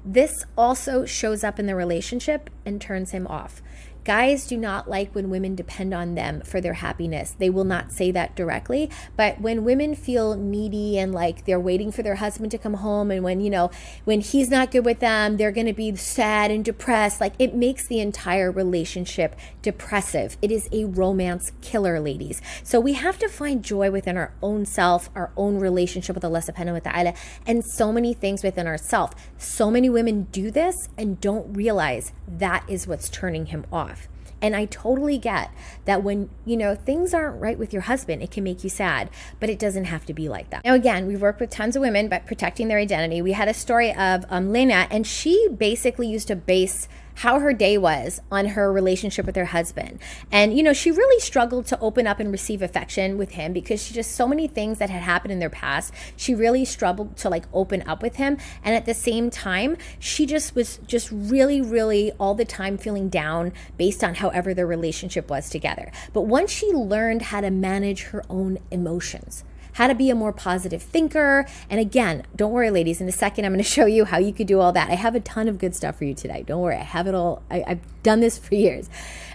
[0.04, 3.62] This also shows up in the relationship and turns him off.
[4.04, 7.36] Guys do not like when women depend on them for their happiness.
[7.38, 11.92] They will not say that directly, but when women feel needy and like they're waiting
[11.92, 13.70] for their husband to come home, and when, you know,
[14.04, 17.54] when he's not good with them, they're going to be sad and depressed, like it
[17.54, 20.38] makes the entire relationship depressive.
[20.40, 22.40] It is a romance killer, ladies.
[22.62, 26.40] So we have to find joy within our own self, our own relationship with Allah
[26.40, 27.14] subhanahu wa ta'ala,
[27.46, 29.14] and so many things within ourselves.
[29.36, 33.99] So many women do this and don't realize that is what's turning him off.
[34.42, 35.50] And I totally get
[35.85, 39.11] that when, you know, things aren't right with your husband, it can make you sad,
[39.38, 40.64] but it doesn't have to be like that.
[40.64, 43.20] Now, again, we've worked with tons of women, but protecting their identity.
[43.20, 47.53] We had a story of um, Lena, and she basically used to base how her
[47.53, 49.99] day was on her relationship with her husband.
[50.31, 53.83] And, you know, she really struggled to open up and receive affection with him because
[53.83, 55.92] she just so many things that had happened in their past.
[56.16, 58.38] She really struggled to like open up with him.
[58.64, 63.09] And at the same time, she just was just really, really all the time feeling
[63.09, 65.90] down based on however their relationship was together.
[66.12, 70.33] But once she learned how to manage her own emotions, how to be a more
[70.33, 71.46] positive thinker.
[71.68, 74.33] And again, don't worry, ladies, in a second, I'm going to show you how you
[74.33, 74.90] could do all that.
[74.90, 76.44] I have a ton of good stuff for you today.
[76.46, 77.42] Don't worry, I have it all.
[77.50, 78.88] I, have done this for years.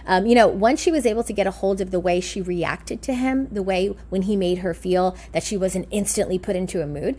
[0.06, 2.40] Um, you know, once she was able to get a hold of the way she
[2.40, 6.54] reacted to him, the way when he made her feel that she wasn't instantly put
[6.54, 7.16] into a mood,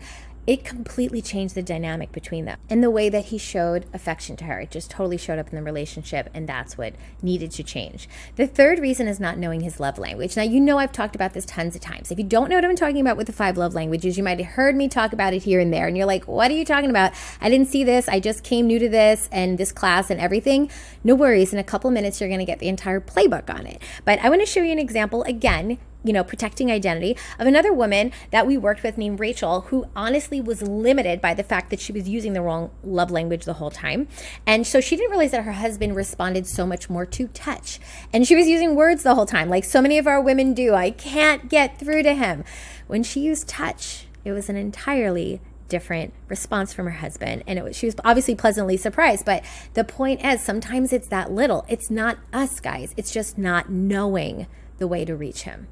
[0.48, 4.44] it completely changed the dynamic between them and the way that he showed affection to
[4.44, 4.60] her.
[4.60, 8.08] It just totally showed up in the relationship, and that's what needed to change.
[8.36, 10.38] The third reason is not knowing his love language.
[10.38, 12.10] Now, you know, I've talked about this tons of times.
[12.10, 14.38] If you don't know what I'm talking about with the five love languages, you might
[14.38, 16.64] have heard me talk about it here and there, and you're like, what are you
[16.64, 17.12] talking about?
[17.42, 18.08] I didn't see this.
[18.08, 20.70] I just came new to this and this class and everything.
[21.04, 21.52] No worries.
[21.52, 23.82] In a couple minutes, you're going to get the entire playbook on it.
[24.06, 27.72] But I want to show you an example again you know, protecting identity of another
[27.72, 31.80] woman that we worked with named Rachel, who honestly was limited by the fact that
[31.80, 34.06] she was using the wrong love language the whole time.
[34.46, 37.80] And so she didn't realize that her husband responded so much more to touch.
[38.12, 40.74] And she was using words the whole time, like so many of our women do.
[40.74, 42.44] I can't get through to him.
[42.86, 47.62] When she used touch, it was an entirely different response from her husband and it
[47.62, 51.90] was she was obviously pleasantly surprised but the point is sometimes it's that little it's
[51.90, 54.46] not us guys it's just not knowing
[54.78, 55.66] the way to reach him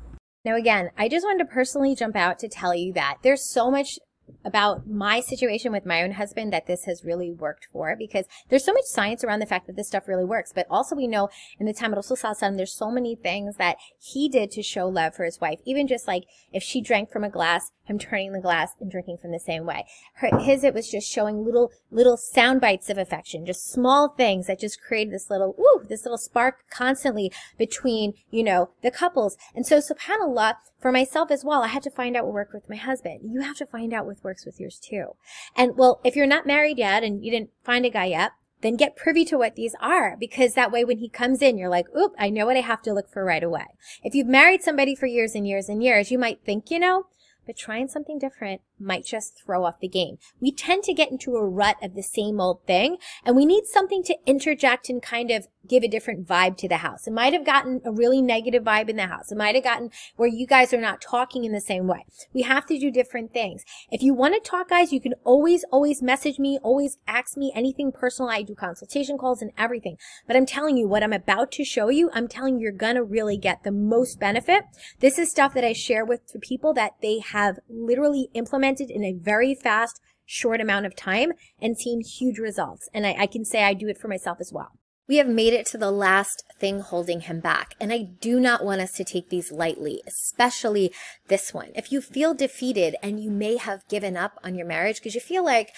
[0.46, 3.68] now, again, I just wanted to personally jump out to tell you that there's so
[3.68, 3.98] much
[4.44, 8.64] about my situation with my own husband that this has really worked for because there's
[8.64, 10.52] so much science around the fact that this stuff really works.
[10.54, 12.16] But also we know in the time of Rasul
[12.56, 15.60] there's so many things that he did to show love for his wife.
[15.64, 19.18] Even just like if she drank from a glass, him turning the glass and drinking
[19.18, 19.84] from the same way.
[20.14, 24.46] Her, his, it was just showing little, little sound bites of affection, just small things
[24.46, 29.36] that just created this little, woo, this little spark constantly between, you know, the couples.
[29.54, 32.68] And so subhanAllah, for myself as well, I had to find out what worked with
[32.68, 33.20] my husband.
[33.24, 35.16] You have to find out what works with yours too.
[35.57, 38.76] And well, if you're not married yet and you didn't find a guy yet, then
[38.76, 41.87] get privy to what these are because that way when he comes in, you're like,
[41.96, 43.66] oop, I know what I have to look for right away.
[44.02, 47.05] If you've married somebody for years and years and years, you might think, you know,
[47.46, 50.18] but trying something different might just throw off the game.
[50.40, 53.66] We tend to get into a rut of the same old thing, and we need
[53.66, 57.06] something to interject and kind of give a different vibe to the house.
[57.06, 59.32] It might have gotten a really negative vibe in the house.
[59.32, 62.04] It might have gotten where you guys are not talking in the same way.
[62.32, 63.64] We have to do different things.
[63.90, 67.52] If you want to talk, guys, you can always, always message me, always ask me
[67.54, 68.30] anything personal.
[68.30, 69.96] I do consultation calls and everything.
[70.26, 72.96] But I'm telling you, what I'm about to show you, I'm telling you, you're going
[72.96, 74.64] to really get the most benefit.
[75.00, 79.12] This is stuff that I share with people that they have literally implemented in a
[79.12, 82.88] very fast, short amount of time and seen huge results.
[82.92, 84.72] And I, I can say I do it for myself as well.
[85.09, 87.74] We have made it to the last thing holding him back.
[87.81, 90.92] And I do not want us to take these lightly, especially
[91.29, 91.70] this one.
[91.76, 95.20] If you feel defeated and you may have given up on your marriage because you
[95.20, 95.72] feel like,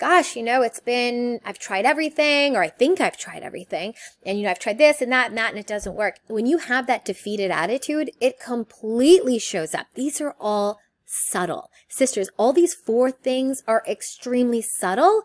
[0.00, 3.94] gosh, you know, it's been, I've tried everything, or I think I've tried everything,
[4.26, 6.16] and you know, I've tried this and that and that, and it doesn't work.
[6.26, 9.86] When you have that defeated attitude, it completely shows up.
[9.94, 10.80] These are all
[11.12, 11.70] subtle.
[11.88, 15.22] Sisters, all these four things are extremely subtle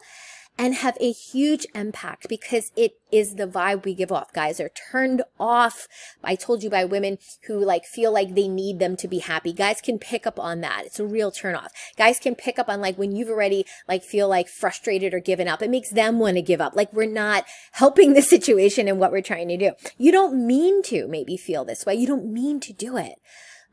[0.57, 4.33] and have a huge impact because it is the vibe we give off.
[4.33, 5.87] Guys are turned off.
[6.23, 9.53] I told you by women who like feel like they need them to be happy.
[9.53, 10.83] Guys can pick up on that.
[10.85, 11.71] It's a real turn off.
[11.95, 15.47] Guys can pick up on like when you've already like feel like frustrated or given
[15.47, 15.61] up.
[15.61, 16.75] It makes them want to give up.
[16.75, 19.71] Like we're not helping the situation and what we're trying to do.
[19.97, 21.95] You don't mean to maybe feel this way.
[21.95, 23.19] You don't mean to do it,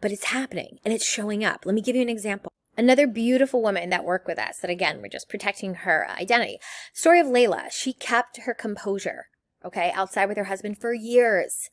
[0.00, 1.64] but it's happening and it's showing up.
[1.64, 2.50] Let me give you an example.
[2.76, 6.59] Another beautiful woman that worked with us that again, we're just protecting her uh, identity.
[6.92, 7.70] Story of Layla.
[7.70, 9.26] She kept her composure,
[9.64, 11.70] okay, outside with her husband for years.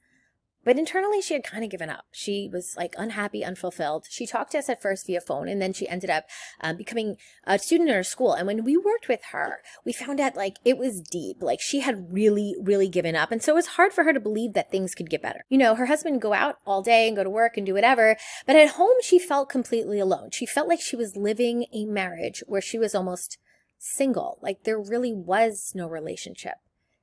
[0.63, 2.05] But internally, she had kind of given up.
[2.11, 4.05] She was like unhappy, unfulfilled.
[4.09, 6.25] She talked to us at first via phone, and then she ended up
[6.61, 8.33] um, becoming a student in our school.
[8.33, 11.41] And when we worked with her, we found out like it was deep.
[11.41, 13.31] Like she had really, really given up.
[13.31, 15.45] And so it was hard for her to believe that things could get better.
[15.49, 18.17] You know, her husband go out all day and go to work and do whatever.
[18.45, 20.29] But at home, she felt completely alone.
[20.31, 23.37] She felt like she was living a marriage where she was almost
[23.79, 24.37] single.
[24.41, 26.55] Like there really was no relationship.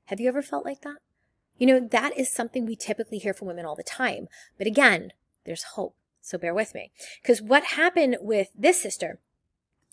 [0.06, 0.96] Have you ever felt like that?
[1.58, 4.28] You know, that is something we typically hear from women all the time.
[4.56, 5.12] But again,
[5.44, 5.94] there's hope.
[6.20, 6.92] So bear with me.
[7.22, 9.18] Because what happened with this sister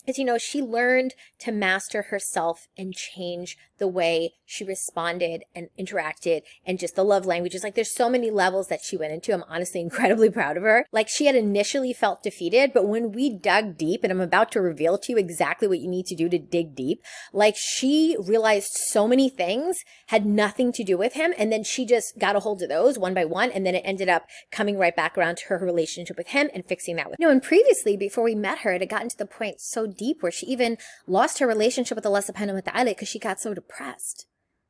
[0.06, 5.68] is, you know, she learned to master herself and change the way she responded and
[5.78, 7.62] interacted and just the love languages.
[7.62, 9.32] Like there's so many levels that she went into.
[9.32, 10.86] I'm honestly incredibly proud of her.
[10.92, 14.60] Like she had initially felt defeated, but when we dug deep and I'm about to
[14.60, 18.72] reveal to you exactly what you need to do to dig deep, like she realized
[18.72, 21.34] so many things had nothing to do with him.
[21.36, 23.50] And then she just got a hold of those one by one.
[23.50, 26.64] And then it ended up coming right back around to her relationship with him and
[26.64, 29.18] fixing that with, you know, and previously before we met her, it had gotten to
[29.18, 32.72] the point so deep where she even lost her relationship with the Allah subhanahu wa
[32.72, 34.26] ta'ala because she got so depressed.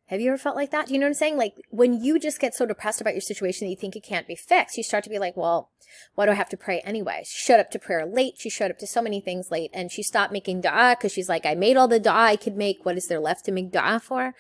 [0.07, 0.87] Have you ever felt like that?
[0.87, 1.37] Do you know what I'm saying?
[1.37, 4.29] Like when you just get so depressed about your situation that you think it can't
[4.29, 5.71] be fixed, you start to be like, well,
[6.15, 7.25] why do I have to pray anyway?
[7.27, 8.35] She showed up to prayer late.
[8.39, 11.29] She showed up to so many things late and she stopped making dua because she's
[11.29, 12.85] like, I made all the dua I could make.
[12.85, 14.35] What is there left to make dua for?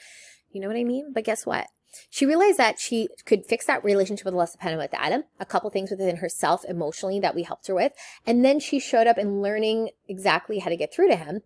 [0.52, 1.12] You know what I mean?
[1.12, 1.66] But guess what?
[2.10, 5.70] She realized that she could fix that relationship with Allah subhanahu wa ta'ala, a couple
[5.70, 7.92] things within herself emotionally that we helped her with.
[8.26, 11.42] And then she showed up in learning exactly how to get through to him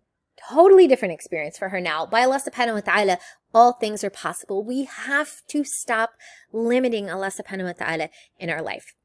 [0.49, 2.05] totally different experience for her now.
[2.05, 3.17] By Allah subhanahu wa ta'ala,
[3.53, 4.63] all things are possible.
[4.63, 6.13] We have to stop
[6.51, 8.09] limiting Allah subhanahu wa ta'ala
[8.39, 8.95] in our life.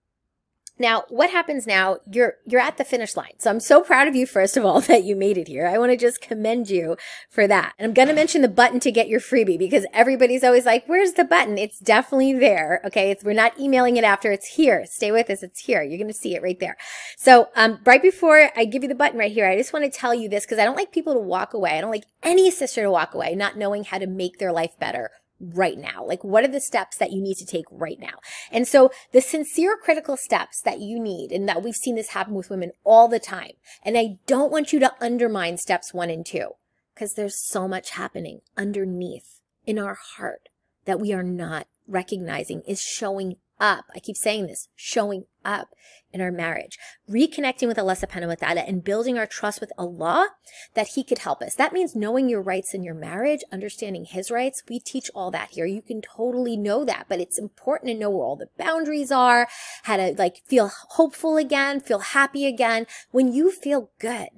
[0.78, 1.98] Now, what happens now?
[2.10, 3.32] You're you're at the finish line.
[3.38, 5.66] So I'm so proud of you first of all that you made it here.
[5.66, 6.96] I want to just commend you
[7.30, 7.72] for that.
[7.78, 10.86] And I'm going to mention the button to get your freebie because everybody's always like,
[10.86, 12.82] "Where's the button?" It's definitely there.
[12.84, 13.10] Okay?
[13.10, 14.30] It's, we're not emailing it after.
[14.32, 14.84] It's here.
[14.86, 15.42] Stay with us.
[15.42, 15.82] It's here.
[15.82, 16.76] You're going to see it right there.
[17.16, 19.90] So, um right before I give you the button right here, I just want to
[19.90, 21.78] tell you this because I don't like people to walk away.
[21.78, 24.78] I don't like any sister to walk away not knowing how to make their life
[24.78, 25.10] better
[25.40, 26.04] right now?
[26.04, 28.18] Like, what are the steps that you need to take right now?
[28.50, 32.34] And so the sincere critical steps that you need, and that we've seen this happen
[32.34, 33.52] with women all the time.
[33.82, 36.50] And I don't want you to undermine steps one and two
[36.94, 40.48] because there's so much happening underneath in our heart
[40.86, 43.86] that we are not recognizing is showing up.
[43.94, 45.68] I keep saying this, showing up
[46.12, 50.30] in our marriage, reconnecting with Allah subhanahu wa ta'ala and building our trust with Allah
[50.74, 51.54] that He could help us.
[51.54, 54.62] That means knowing your rights in your marriage, understanding His rights.
[54.68, 55.66] We teach all that here.
[55.66, 59.48] You can totally know that, but it's important to know where all the boundaries are,
[59.84, 62.86] how to like feel hopeful again, feel happy again.
[63.10, 64.28] When you feel good,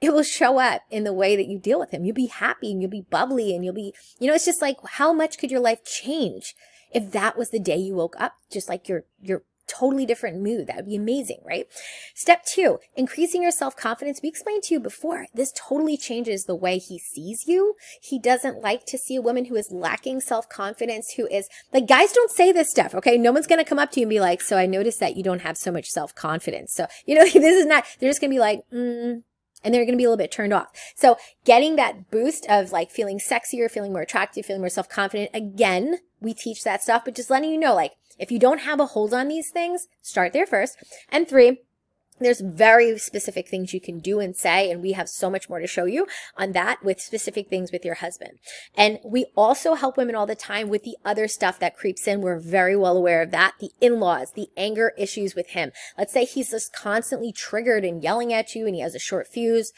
[0.00, 2.04] it will show up in the way that you deal with him.
[2.04, 4.76] You'll be happy and you'll be bubbly and you'll be, you know, it's just like
[4.90, 6.54] how much could your life change
[6.96, 10.66] if that was the day you woke up just like your your totally different mood.
[10.66, 11.66] That would be amazing, right?
[12.14, 14.20] Step two, increasing your self-confidence.
[14.22, 17.74] We explained to you before, this totally changes the way he sees you.
[18.00, 22.12] He doesn't like to see a woman who is lacking self-confidence, who is like, guys
[22.12, 23.18] don't say this stuff, okay?
[23.18, 25.16] No one's going to come up to you and be like, so I noticed that
[25.16, 26.72] you don't have so much self-confidence.
[26.72, 29.22] So, you know, this is not, they're just going to be like, mm,
[29.64, 30.68] and they're going to be a little bit turned off.
[30.94, 35.30] So getting that boost of like feeling sexier, feeling more attractive, feeling more self-confident.
[35.34, 38.80] Again, we teach that stuff, but just letting you know, like if you don't have
[38.80, 40.76] a hold on these things, start there first.
[41.08, 41.62] And three,
[42.18, 45.60] there's very specific things you can do and say, and we have so much more
[45.60, 46.06] to show you
[46.36, 48.38] on that with specific things with your husband.
[48.74, 52.20] And we also help women all the time with the other stuff that creeps in.
[52.20, 53.54] We're very well aware of that.
[53.60, 55.72] The in-laws, the anger issues with him.
[55.98, 59.28] Let's say he's just constantly triggered and yelling at you and he has a short
[59.28, 59.72] fuse.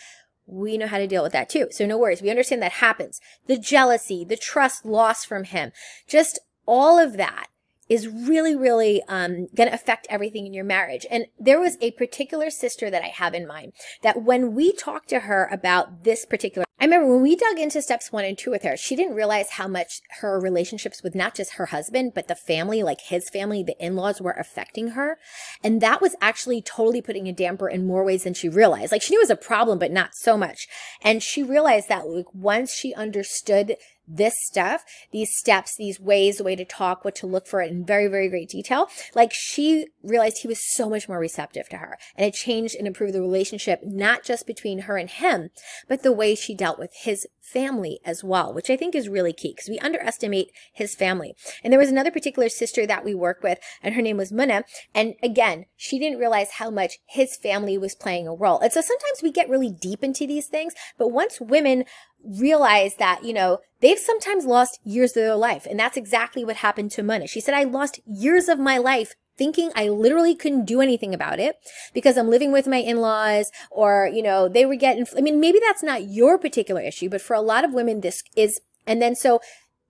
[0.46, 1.68] We know how to deal with that too.
[1.70, 2.22] So no worries.
[2.22, 3.20] We understand that happens.
[3.46, 5.72] The jealousy, the trust lost from him,
[6.06, 7.48] just all of that
[7.88, 11.06] is really, really um, going to affect everything in your marriage.
[11.10, 13.72] And there was a particular sister that I have in mind
[14.02, 17.82] that when we talked to her about this particular, I remember when we dug into
[17.82, 21.34] steps one and two with her, she didn't realize how much her relationships with not
[21.34, 25.18] just her husband, but the family, like his family, the in-laws were affecting her.
[25.64, 28.92] And that was actually totally putting a damper in more ways than she realized.
[28.92, 30.68] Like she knew it was a problem, but not so much.
[31.02, 33.74] And she realized that like once she understood
[34.08, 37.70] this stuff, these steps, these ways, the way to talk, what to look for it
[37.70, 38.88] in very, very great detail.
[39.14, 42.86] Like she realized he was so much more receptive to her and it changed and
[42.86, 45.50] improved the relationship, not just between her and him,
[45.88, 49.32] but the way she dealt with his family as well, which I think is really
[49.32, 51.34] key because we underestimate his family.
[51.62, 54.64] And there was another particular sister that we work with and her name was Muna.
[54.94, 58.60] And again, she didn't realize how much his family was playing a role.
[58.60, 61.84] And so sometimes we get really deep into these things, but once women
[62.24, 65.66] realize that, you know, they've sometimes lost years of their life.
[65.68, 67.26] And that's exactly what happened to Mona.
[67.26, 71.38] She said, I lost years of my life thinking I literally couldn't do anything about
[71.38, 71.56] it
[71.94, 75.60] because I'm living with my in-laws or, you know, they were getting, I mean, maybe
[75.64, 79.14] that's not your particular issue, but for a lot of women, this is, and then
[79.14, 79.40] so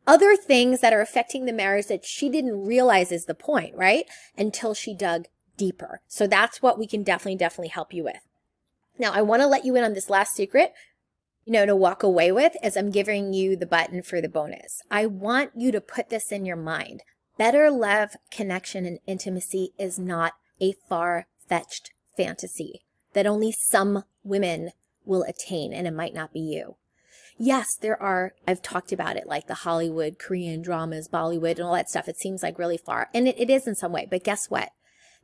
[0.07, 4.05] other things that are affecting the marriage that she didn't realize is the point, right?
[4.37, 5.27] Until she dug
[5.57, 6.01] deeper.
[6.07, 8.23] So that's what we can definitely, definitely help you with.
[8.99, 10.73] Now, I want to let you in on this last secret,
[11.45, 14.83] you know, to walk away with as I'm giving you the button for the bonus.
[14.91, 17.03] I want you to put this in your mind.
[17.39, 22.83] Better love, connection, and intimacy is not a far fetched fantasy
[23.13, 24.73] that only some women
[25.05, 26.75] will attain, and it might not be you.
[27.39, 31.75] Yes, there are, I've talked about it, like the Hollywood, Korean dramas, Bollywood, and all
[31.75, 32.09] that stuff.
[32.09, 34.09] It seems like really far, and it, it is in some way.
[34.11, 34.71] But guess what?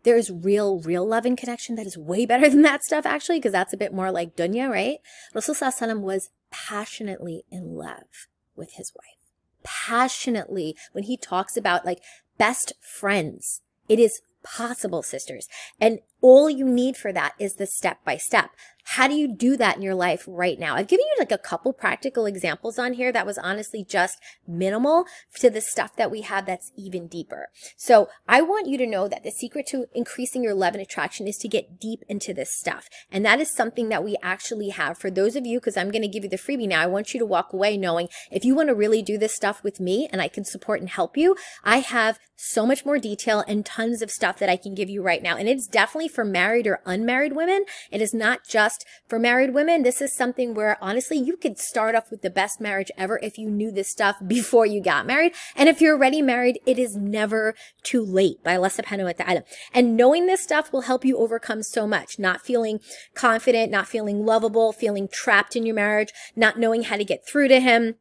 [0.05, 3.39] There is real, real love and connection that is way better than that stuff, actually,
[3.39, 4.99] because that's a bit more like dunya, right?
[5.35, 9.24] Rasulullah was passionately in love with his wife.
[9.65, 12.01] Passionately, when he talks about like
[12.39, 15.49] best friends, it is possible, sisters.
[15.81, 18.49] And all you need for that is the step by step.
[18.87, 20.75] How do you do that in your life right now?
[20.75, 25.07] I've given you like a couple practical examples on here that was honestly just minimal
[25.37, 27.49] to the stuff that we have that's even deeper.
[27.77, 31.27] So I want you to know that the secret to increasing your love and attraction
[31.27, 32.89] is to get deep into this stuff.
[33.11, 36.03] And that is something that we actually have for those of you, because I'm going
[36.03, 36.83] to give you the freebie now.
[36.83, 39.65] I want you to walk away knowing if you want to really do this stuff
[39.65, 43.45] with me and I can support and help you, I have so much more detail
[43.49, 45.37] and tons of stuff that I can give you right now.
[45.37, 47.65] And it's definitely for married or unmarried women.
[47.91, 49.83] It is not just for married women.
[49.83, 53.39] This is something where honestly, you could start off with the best marriage ever if
[53.39, 55.33] you knew this stuff before you got married.
[55.57, 59.43] And if you're already married, it is never too late by Allah at the item.
[59.73, 62.19] And knowing this stuff will help you overcome so much.
[62.19, 62.81] Not feeling
[63.15, 67.49] confident, not feeling lovable, feeling trapped in your marriage, not knowing how to get through
[67.49, 67.97] to him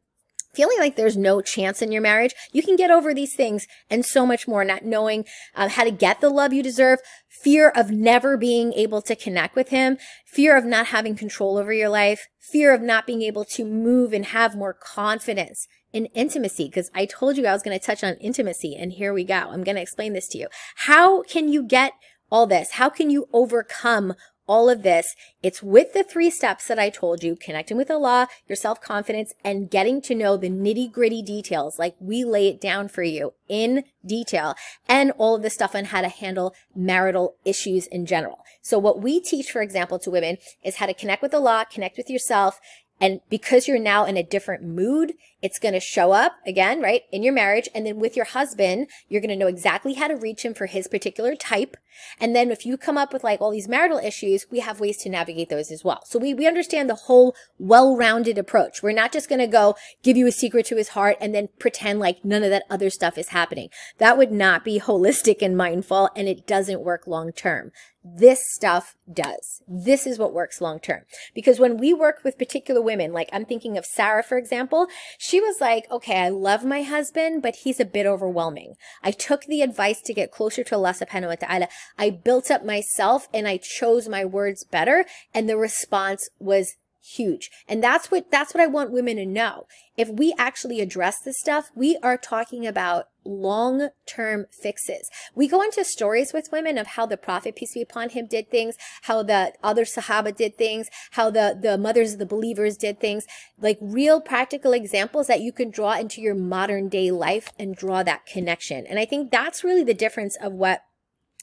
[0.54, 4.04] feeling like there's no chance in your marriage, you can get over these things and
[4.04, 5.24] so much more, not knowing
[5.54, 9.54] uh, how to get the love you deserve, fear of never being able to connect
[9.54, 13.44] with him, fear of not having control over your life, fear of not being able
[13.44, 16.66] to move and have more confidence in intimacy.
[16.66, 19.34] Because I told you I was going to touch on intimacy, and here we go.
[19.34, 20.48] I'm going to explain this to you.
[20.76, 21.92] How can you get
[22.30, 22.72] all this?
[22.72, 24.14] How can you overcome
[24.46, 25.14] all of this.
[25.42, 29.70] It's with the three steps that I told you, connecting with Allah, your self-confidence, and
[29.70, 31.78] getting to know the nitty gritty details.
[31.78, 34.54] Like we lay it down for you in detail
[34.88, 38.44] and all of the stuff on how to handle marital issues in general.
[38.62, 41.96] So what we teach, for example, to women is how to connect with Allah, connect
[41.96, 42.60] with yourself,
[43.00, 45.14] and because you're now in a different mood,
[45.44, 47.68] it's going to show up again, right, in your marriage.
[47.74, 50.64] And then with your husband, you're going to know exactly how to reach him for
[50.64, 51.76] his particular type.
[52.18, 54.96] And then if you come up with like all these marital issues, we have ways
[55.02, 56.00] to navigate those as well.
[56.06, 58.82] So we, we understand the whole well-rounded approach.
[58.82, 61.50] We're not just going to go give you a secret to his heart and then
[61.58, 63.68] pretend like none of that other stuff is happening.
[63.98, 67.70] That would not be holistic and mindful and it doesn't work long term
[68.04, 69.62] this stuff does.
[69.66, 71.02] This is what works long term.
[71.34, 74.88] Because when we work with particular women, like I'm thinking of Sarah, for example,
[75.18, 78.74] she was like, okay, I love my husband, but he's a bit overwhelming.
[79.02, 81.68] I took the advice to get closer to Allah subhanahu wa ta'ala.
[81.98, 85.04] I built up myself and I chose my words better.
[85.32, 87.50] And the response was huge.
[87.68, 89.66] And that's what, that's what I want women to know.
[89.96, 95.10] If we actually address this stuff, we are talking about long-term fixes.
[95.34, 98.50] We go into stories with women of how the prophet, peace be upon him, did
[98.50, 103.00] things, how the other sahaba did things, how the, the mothers of the believers did
[103.00, 103.26] things,
[103.60, 108.02] like real practical examples that you can draw into your modern day life and draw
[108.02, 108.86] that connection.
[108.86, 110.82] And I think that's really the difference of what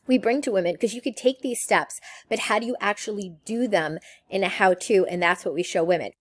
[0.07, 3.35] we bring to women because you could take these steps, but how do you actually
[3.45, 5.05] do them in a how to?
[5.05, 6.11] And that's what we show women.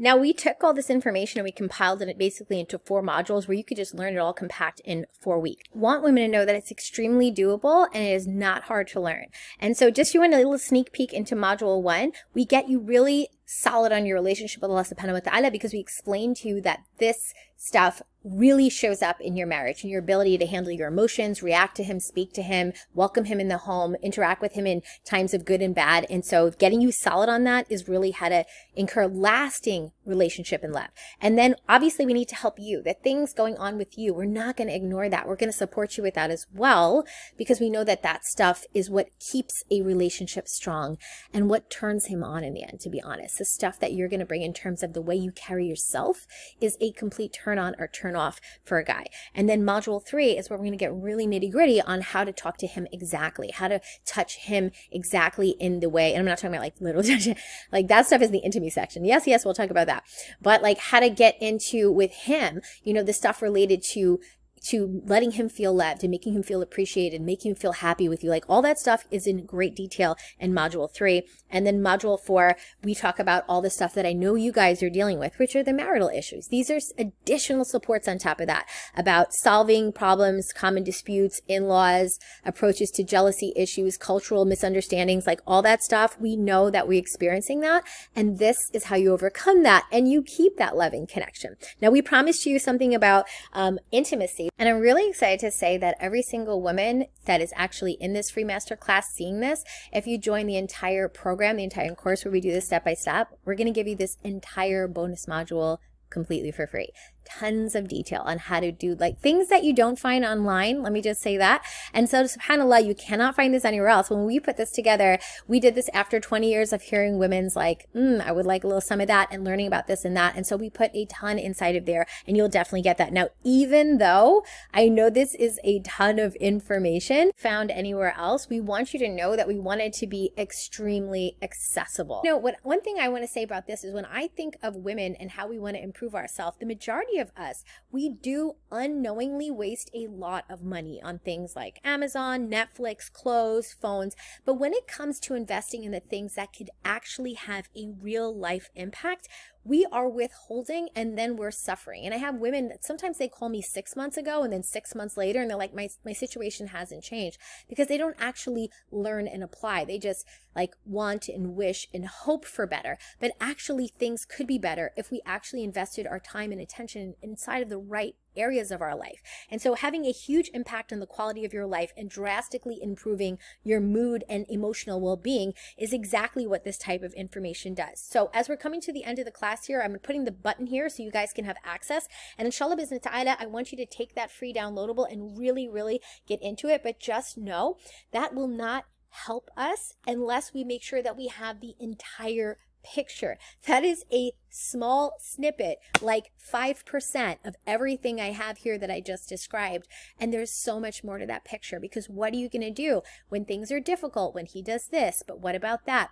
[0.00, 3.56] Now we took all this information and we compiled it basically into four modules where
[3.56, 5.64] you could just learn it all compact in four weeks.
[5.72, 9.26] Want women to know that it's extremely doable and it is not hard to learn.
[9.58, 12.78] And so just you want a little sneak peek into module one, we get you
[12.78, 16.60] really solid on your relationship with Allah subhanahu wa ta'ala because we explained to you
[16.60, 20.88] that this stuff really shows up in your marriage and your ability to handle your
[20.88, 24.66] emotions, react to him, speak to him, welcome him in the home, interact with him
[24.66, 26.04] in times of good and bad.
[26.10, 28.44] And so getting you solid on that is really how to
[28.74, 30.88] incur lasting relationship and love.
[31.20, 32.82] And then obviously we need to help you.
[32.82, 35.26] The things going on with you, we're not going to ignore that.
[35.26, 37.04] We're going to support you with that as well
[37.36, 40.98] because we know that that stuff is what keeps a relationship strong
[41.32, 43.37] and what turns him on in the end, to be honest.
[43.38, 46.26] The stuff that you're going to bring in terms of the way you carry yourself
[46.60, 49.06] is a complete turn on or turn off for a guy.
[49.34, 52.24] And then module three is where we're going to get really nitty gritty on how
[52.24, 56.12] to talk to him exactly, how to touch him exactly in the way.
[56.12, 57.28] And I'm not talking about like little touch,
[57.72, 59.04] like that stuff is the intimacy section.
[59.04, 60.04] Yes, yes, we'll talk about that.
[60.40, 64.20] But like how to get into with him, you know, the stuff related to
[64.66, 68.22] to letting him feel loved and making him feel appreciated, making him feel happy with
[68.22, 68.30] you.
[68.30, 71.22] Like all that stuff is in great detail in module three.
[71.50, 74.82] And then module four, we talk about all the stuff that I know you guys
[74.82, 76.48] are dealing with, which are the marital issues.
[76.48, 82.90] These are additional supports on top of that about solving problems, common disputes, in-laws, approaches
[82.90, 86.18] to jealousy issues, cultural misunderstandings, like all that stuff.
[86.20, 87.84] We know that we're experiencing that.
[88.14, 91.56] And this is how you overcome that and you keep that loving connection.
[91.80, 94.50] Now we promised you something about um, intimacy.
[94.58, 98.28] And I'm really excited to say that every single woman that is actually in this
[98.28, 102.40] free masterclass seeing this, if you join the entire program, the entire course where we
[102.40, 105.78] do this step by step, we're going to give you this entire bonus module
[106.10, 106.90] completely for free
[107.28, 110.82] tons of detail on how to do like things that you don't find online.
[110.82, 111.64] Let me just say that.
[111.92, 114.10] And so subhanAllah, you cannot find this anywhere else.
[114.10, 117.88] When we put this together, we did this after 20 years of hearing women's like,
[117.94, 120.36] mm, I would like a little some of that and learning about this and that.
[120.36, 123.12] And so we put a ton inside of there and you'll definitely get that.
[123.12, 128.60] Now, even though I know this is a ton of information found anywhere else, we
[128.60, 132.22] want you to know that we want it to be extremely accessible.
[132.24, 134.56] You know, what one thing I want to say about this is when I think
[134.62, 138.54] of women and how we want to improve ourselves, the majority of us, we do
[138.70, 144.14] unknowingly waste a lot of money on things like Amazon, Netflix, clothes, phones.
[144.44, 148.34] But when it comes to investing in the things that could actually have a real
[148.34, 149.28] life impact,
[149.68, 152.06] we are withholding and then we're suffering.
[152.06, 154.94] And I have women that sometimes they call me six months ago and then six
[154.94, 157.38] months later and they're like, my, my situation hasn't changed
[157.68, 159.84] because they don't actually learn and apply.
[159.84, 162.96] They just like want and wish and hope for better.
[163.20, 167.62] But actually things could be better if we actually invested our time and attention inside
[167.62, 169.22] of the right areas of our life.
[169.50, 173.38] And so having a huge impact on the quality of your life and drastically improving
[173.62, 178.00] your mood and emotional well-being is exactly what this type of information does.
[178.00, 180.66] So as we're coming to the end of the class here, I'm putting the button
[180.66, 182.08] here so you guys can have access.
[182.36, 186.00] And inshallah bisna ta'ala, I want you to take that free downloadable and really, really
[186.26, 186.82] get into it.
[186.82, 187.76] But just know
[188.12, 193.38] that will not help us unless we make sure that we have the entire picture.
[193.66, 199.28] That is a small snippet, like 5% of everything I have here that I just
[199.28, 199.88] described.
[200.18, 203.02] And there's so much more to that picture because what are you going to do
[203.28, 206.10] when things are difficult, when he does this, but what about that?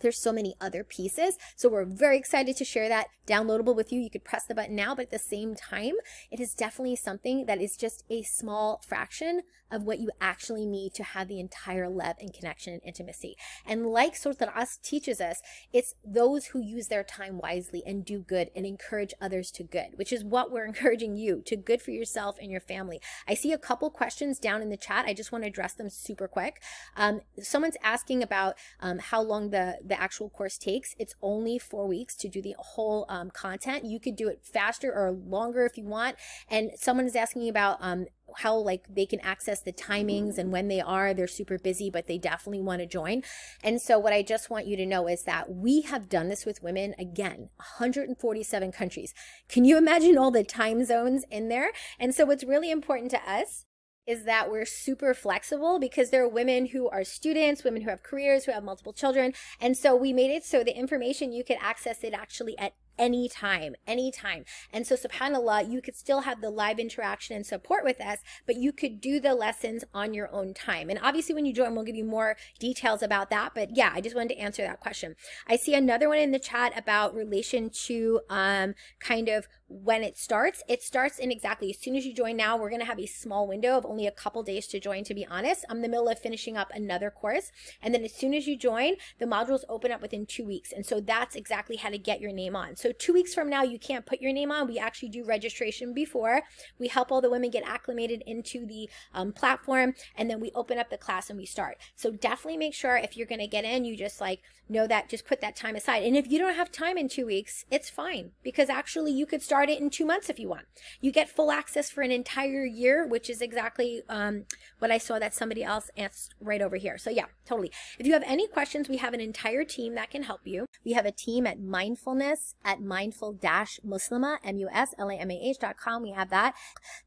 [0.00, 1.36] There's so many other pieces.
[1.56, 4.00] So we're very excited to share that downloadable with you.
[4.00, 5.94] You could press the button now, but at the same time,
[6.30, 10.94] it is definitely something that is just a small fraction of what you actually need
[10.94, 13.36] to have the entire love and connection and intimacy.
[13.64, 14.38] And like Surat
[14.82, 15.40] teaches us,
[15.72, 19.90] it's those who use their time wisely and do good and encourage others to good,
[19.94, 23.00] which is what we're encouraging you to good for yourself and your family.
[23.28, 25.04] I see a couple questions down in the chat.
[25.06, 26.62] I just want to address them super quick.
[26.96, 30.94] Um, someone's asking about um, how long the the actual course takes.
[30.98, 33.84] It's only four weeks to do the whole um, content.
[33.84, 36.16] You could do it faster or longer if you want.
[36.48, 38.06] And someone is asking about um,
[38.38, 42.06] how like they can access the timings and when they are they're super busy but
[42.06, 43.22] they definitely want to join
[43.62, 46.46] and so what i just want you to know is that we have done this
[46.46, 49.14] with women again 147 countries
[49.48, 53.18] can you imagine all the time zones in there and so what's really important to
[53.28, 53.66] us
[54.06, 58.02] is that we're super flexible because there are women who are students, women who have
[58.02, 59.32] careers, who have multiple children.
[59.60, 63.74] And so we made it so the information you could access it actually at anytime,
[63.86, 64.44] anytime.
[64.72, 68.56] And so subhanAllah, you could still have the live interaction and support with us, but
[68.56, 70.90] you could do the lessons on your own time.
[70.90, 73.52] And obviously when you join, we'll give you more details about that.
[73.54, 75.16] But yeah, I just wanted to answer that question.
[75.48, 80.18] I see another one in the chat about relation to um, kind of when it
[80.18, 80.62] starts.
[80.68, 83.06] It starts in exactly as soon as you join now, we're going to have a
[83.06, 85.64] small window of only a couple days to join, to be honest.
[85.70, 87.52] I'm in the middle of finishing up another course.
[87.80, 90.72] And then as soon as you join, the modules open up within two weeks.
[90.72, 92.76] And so that's exactly how to get your name on.
[92.76, 94.66] So two weeks from now, you can't put your name on.
[94.66, 96.42] We actually do registration before.
[96.78, 99.94] We help all the women get acclimated into the um, platform.
[100.16, 101.78] And then we open up the class and we start.
[101.94, 105.08] So definitely make sure if you're going to get in, you just like know that,
[105.08, 106.02] just put that time aside.
[106.02, 109.42] And if you don't have time in two weeks, it's fine because actually you could
[109.42, 110.64] start start it in two months if you want.
[111.02, 114.46] You get full access for an entire year, which is exactly um,
[114.78, 116.96] what I saw that somebody else asked right over here.
[116.96, 117.70] So yeah, totally.
[117.98, 120.64] If you have any questions, we have an entire team that can help you.
[120.82, 126.02] We have a team at mindfulness at mindful-muslima, M-U-S-L-A-M-A-H dot com.
[126.02, 126.54] We have that.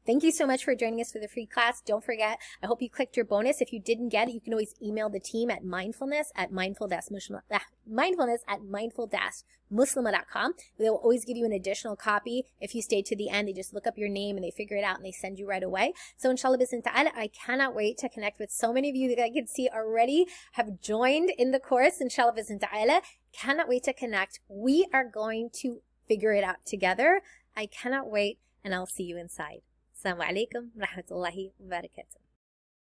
[0.06, 1.80] Thank you so much for joining us for the free class.
[1.80, 3.60] Don't forget, I hope you clicked your bonus.
[3.60, 7.40] If you didn't get it, you can always email the team at mindfulness at mindful-muslima,
[7.52, 10.54] ah, mindfulness at mindful-muslima.com.
[10.78, 12.44] They'll always give you an additional copy.
[12.60, 14.76] If you stay to the end, they just look up your name and they figure
[14.76, 15.92] it out and they send you right away.
[16.16, 19.30] So inshallah bismillah I cannot wait to connect with so many of you that I
[19.30, 22.00] can see already have joined in the course.
[22.00, 23.02] Inshallah bismillah
[23.38, 24.40] cannot wait to connect.
[24.48, 27.22] We are going to figure it out together.
[27.56, 29.62] I cannot wait and I'll see you inside.
[29.94, 32.23] Assalamu alaikum rahmatullahi wa barakatuh.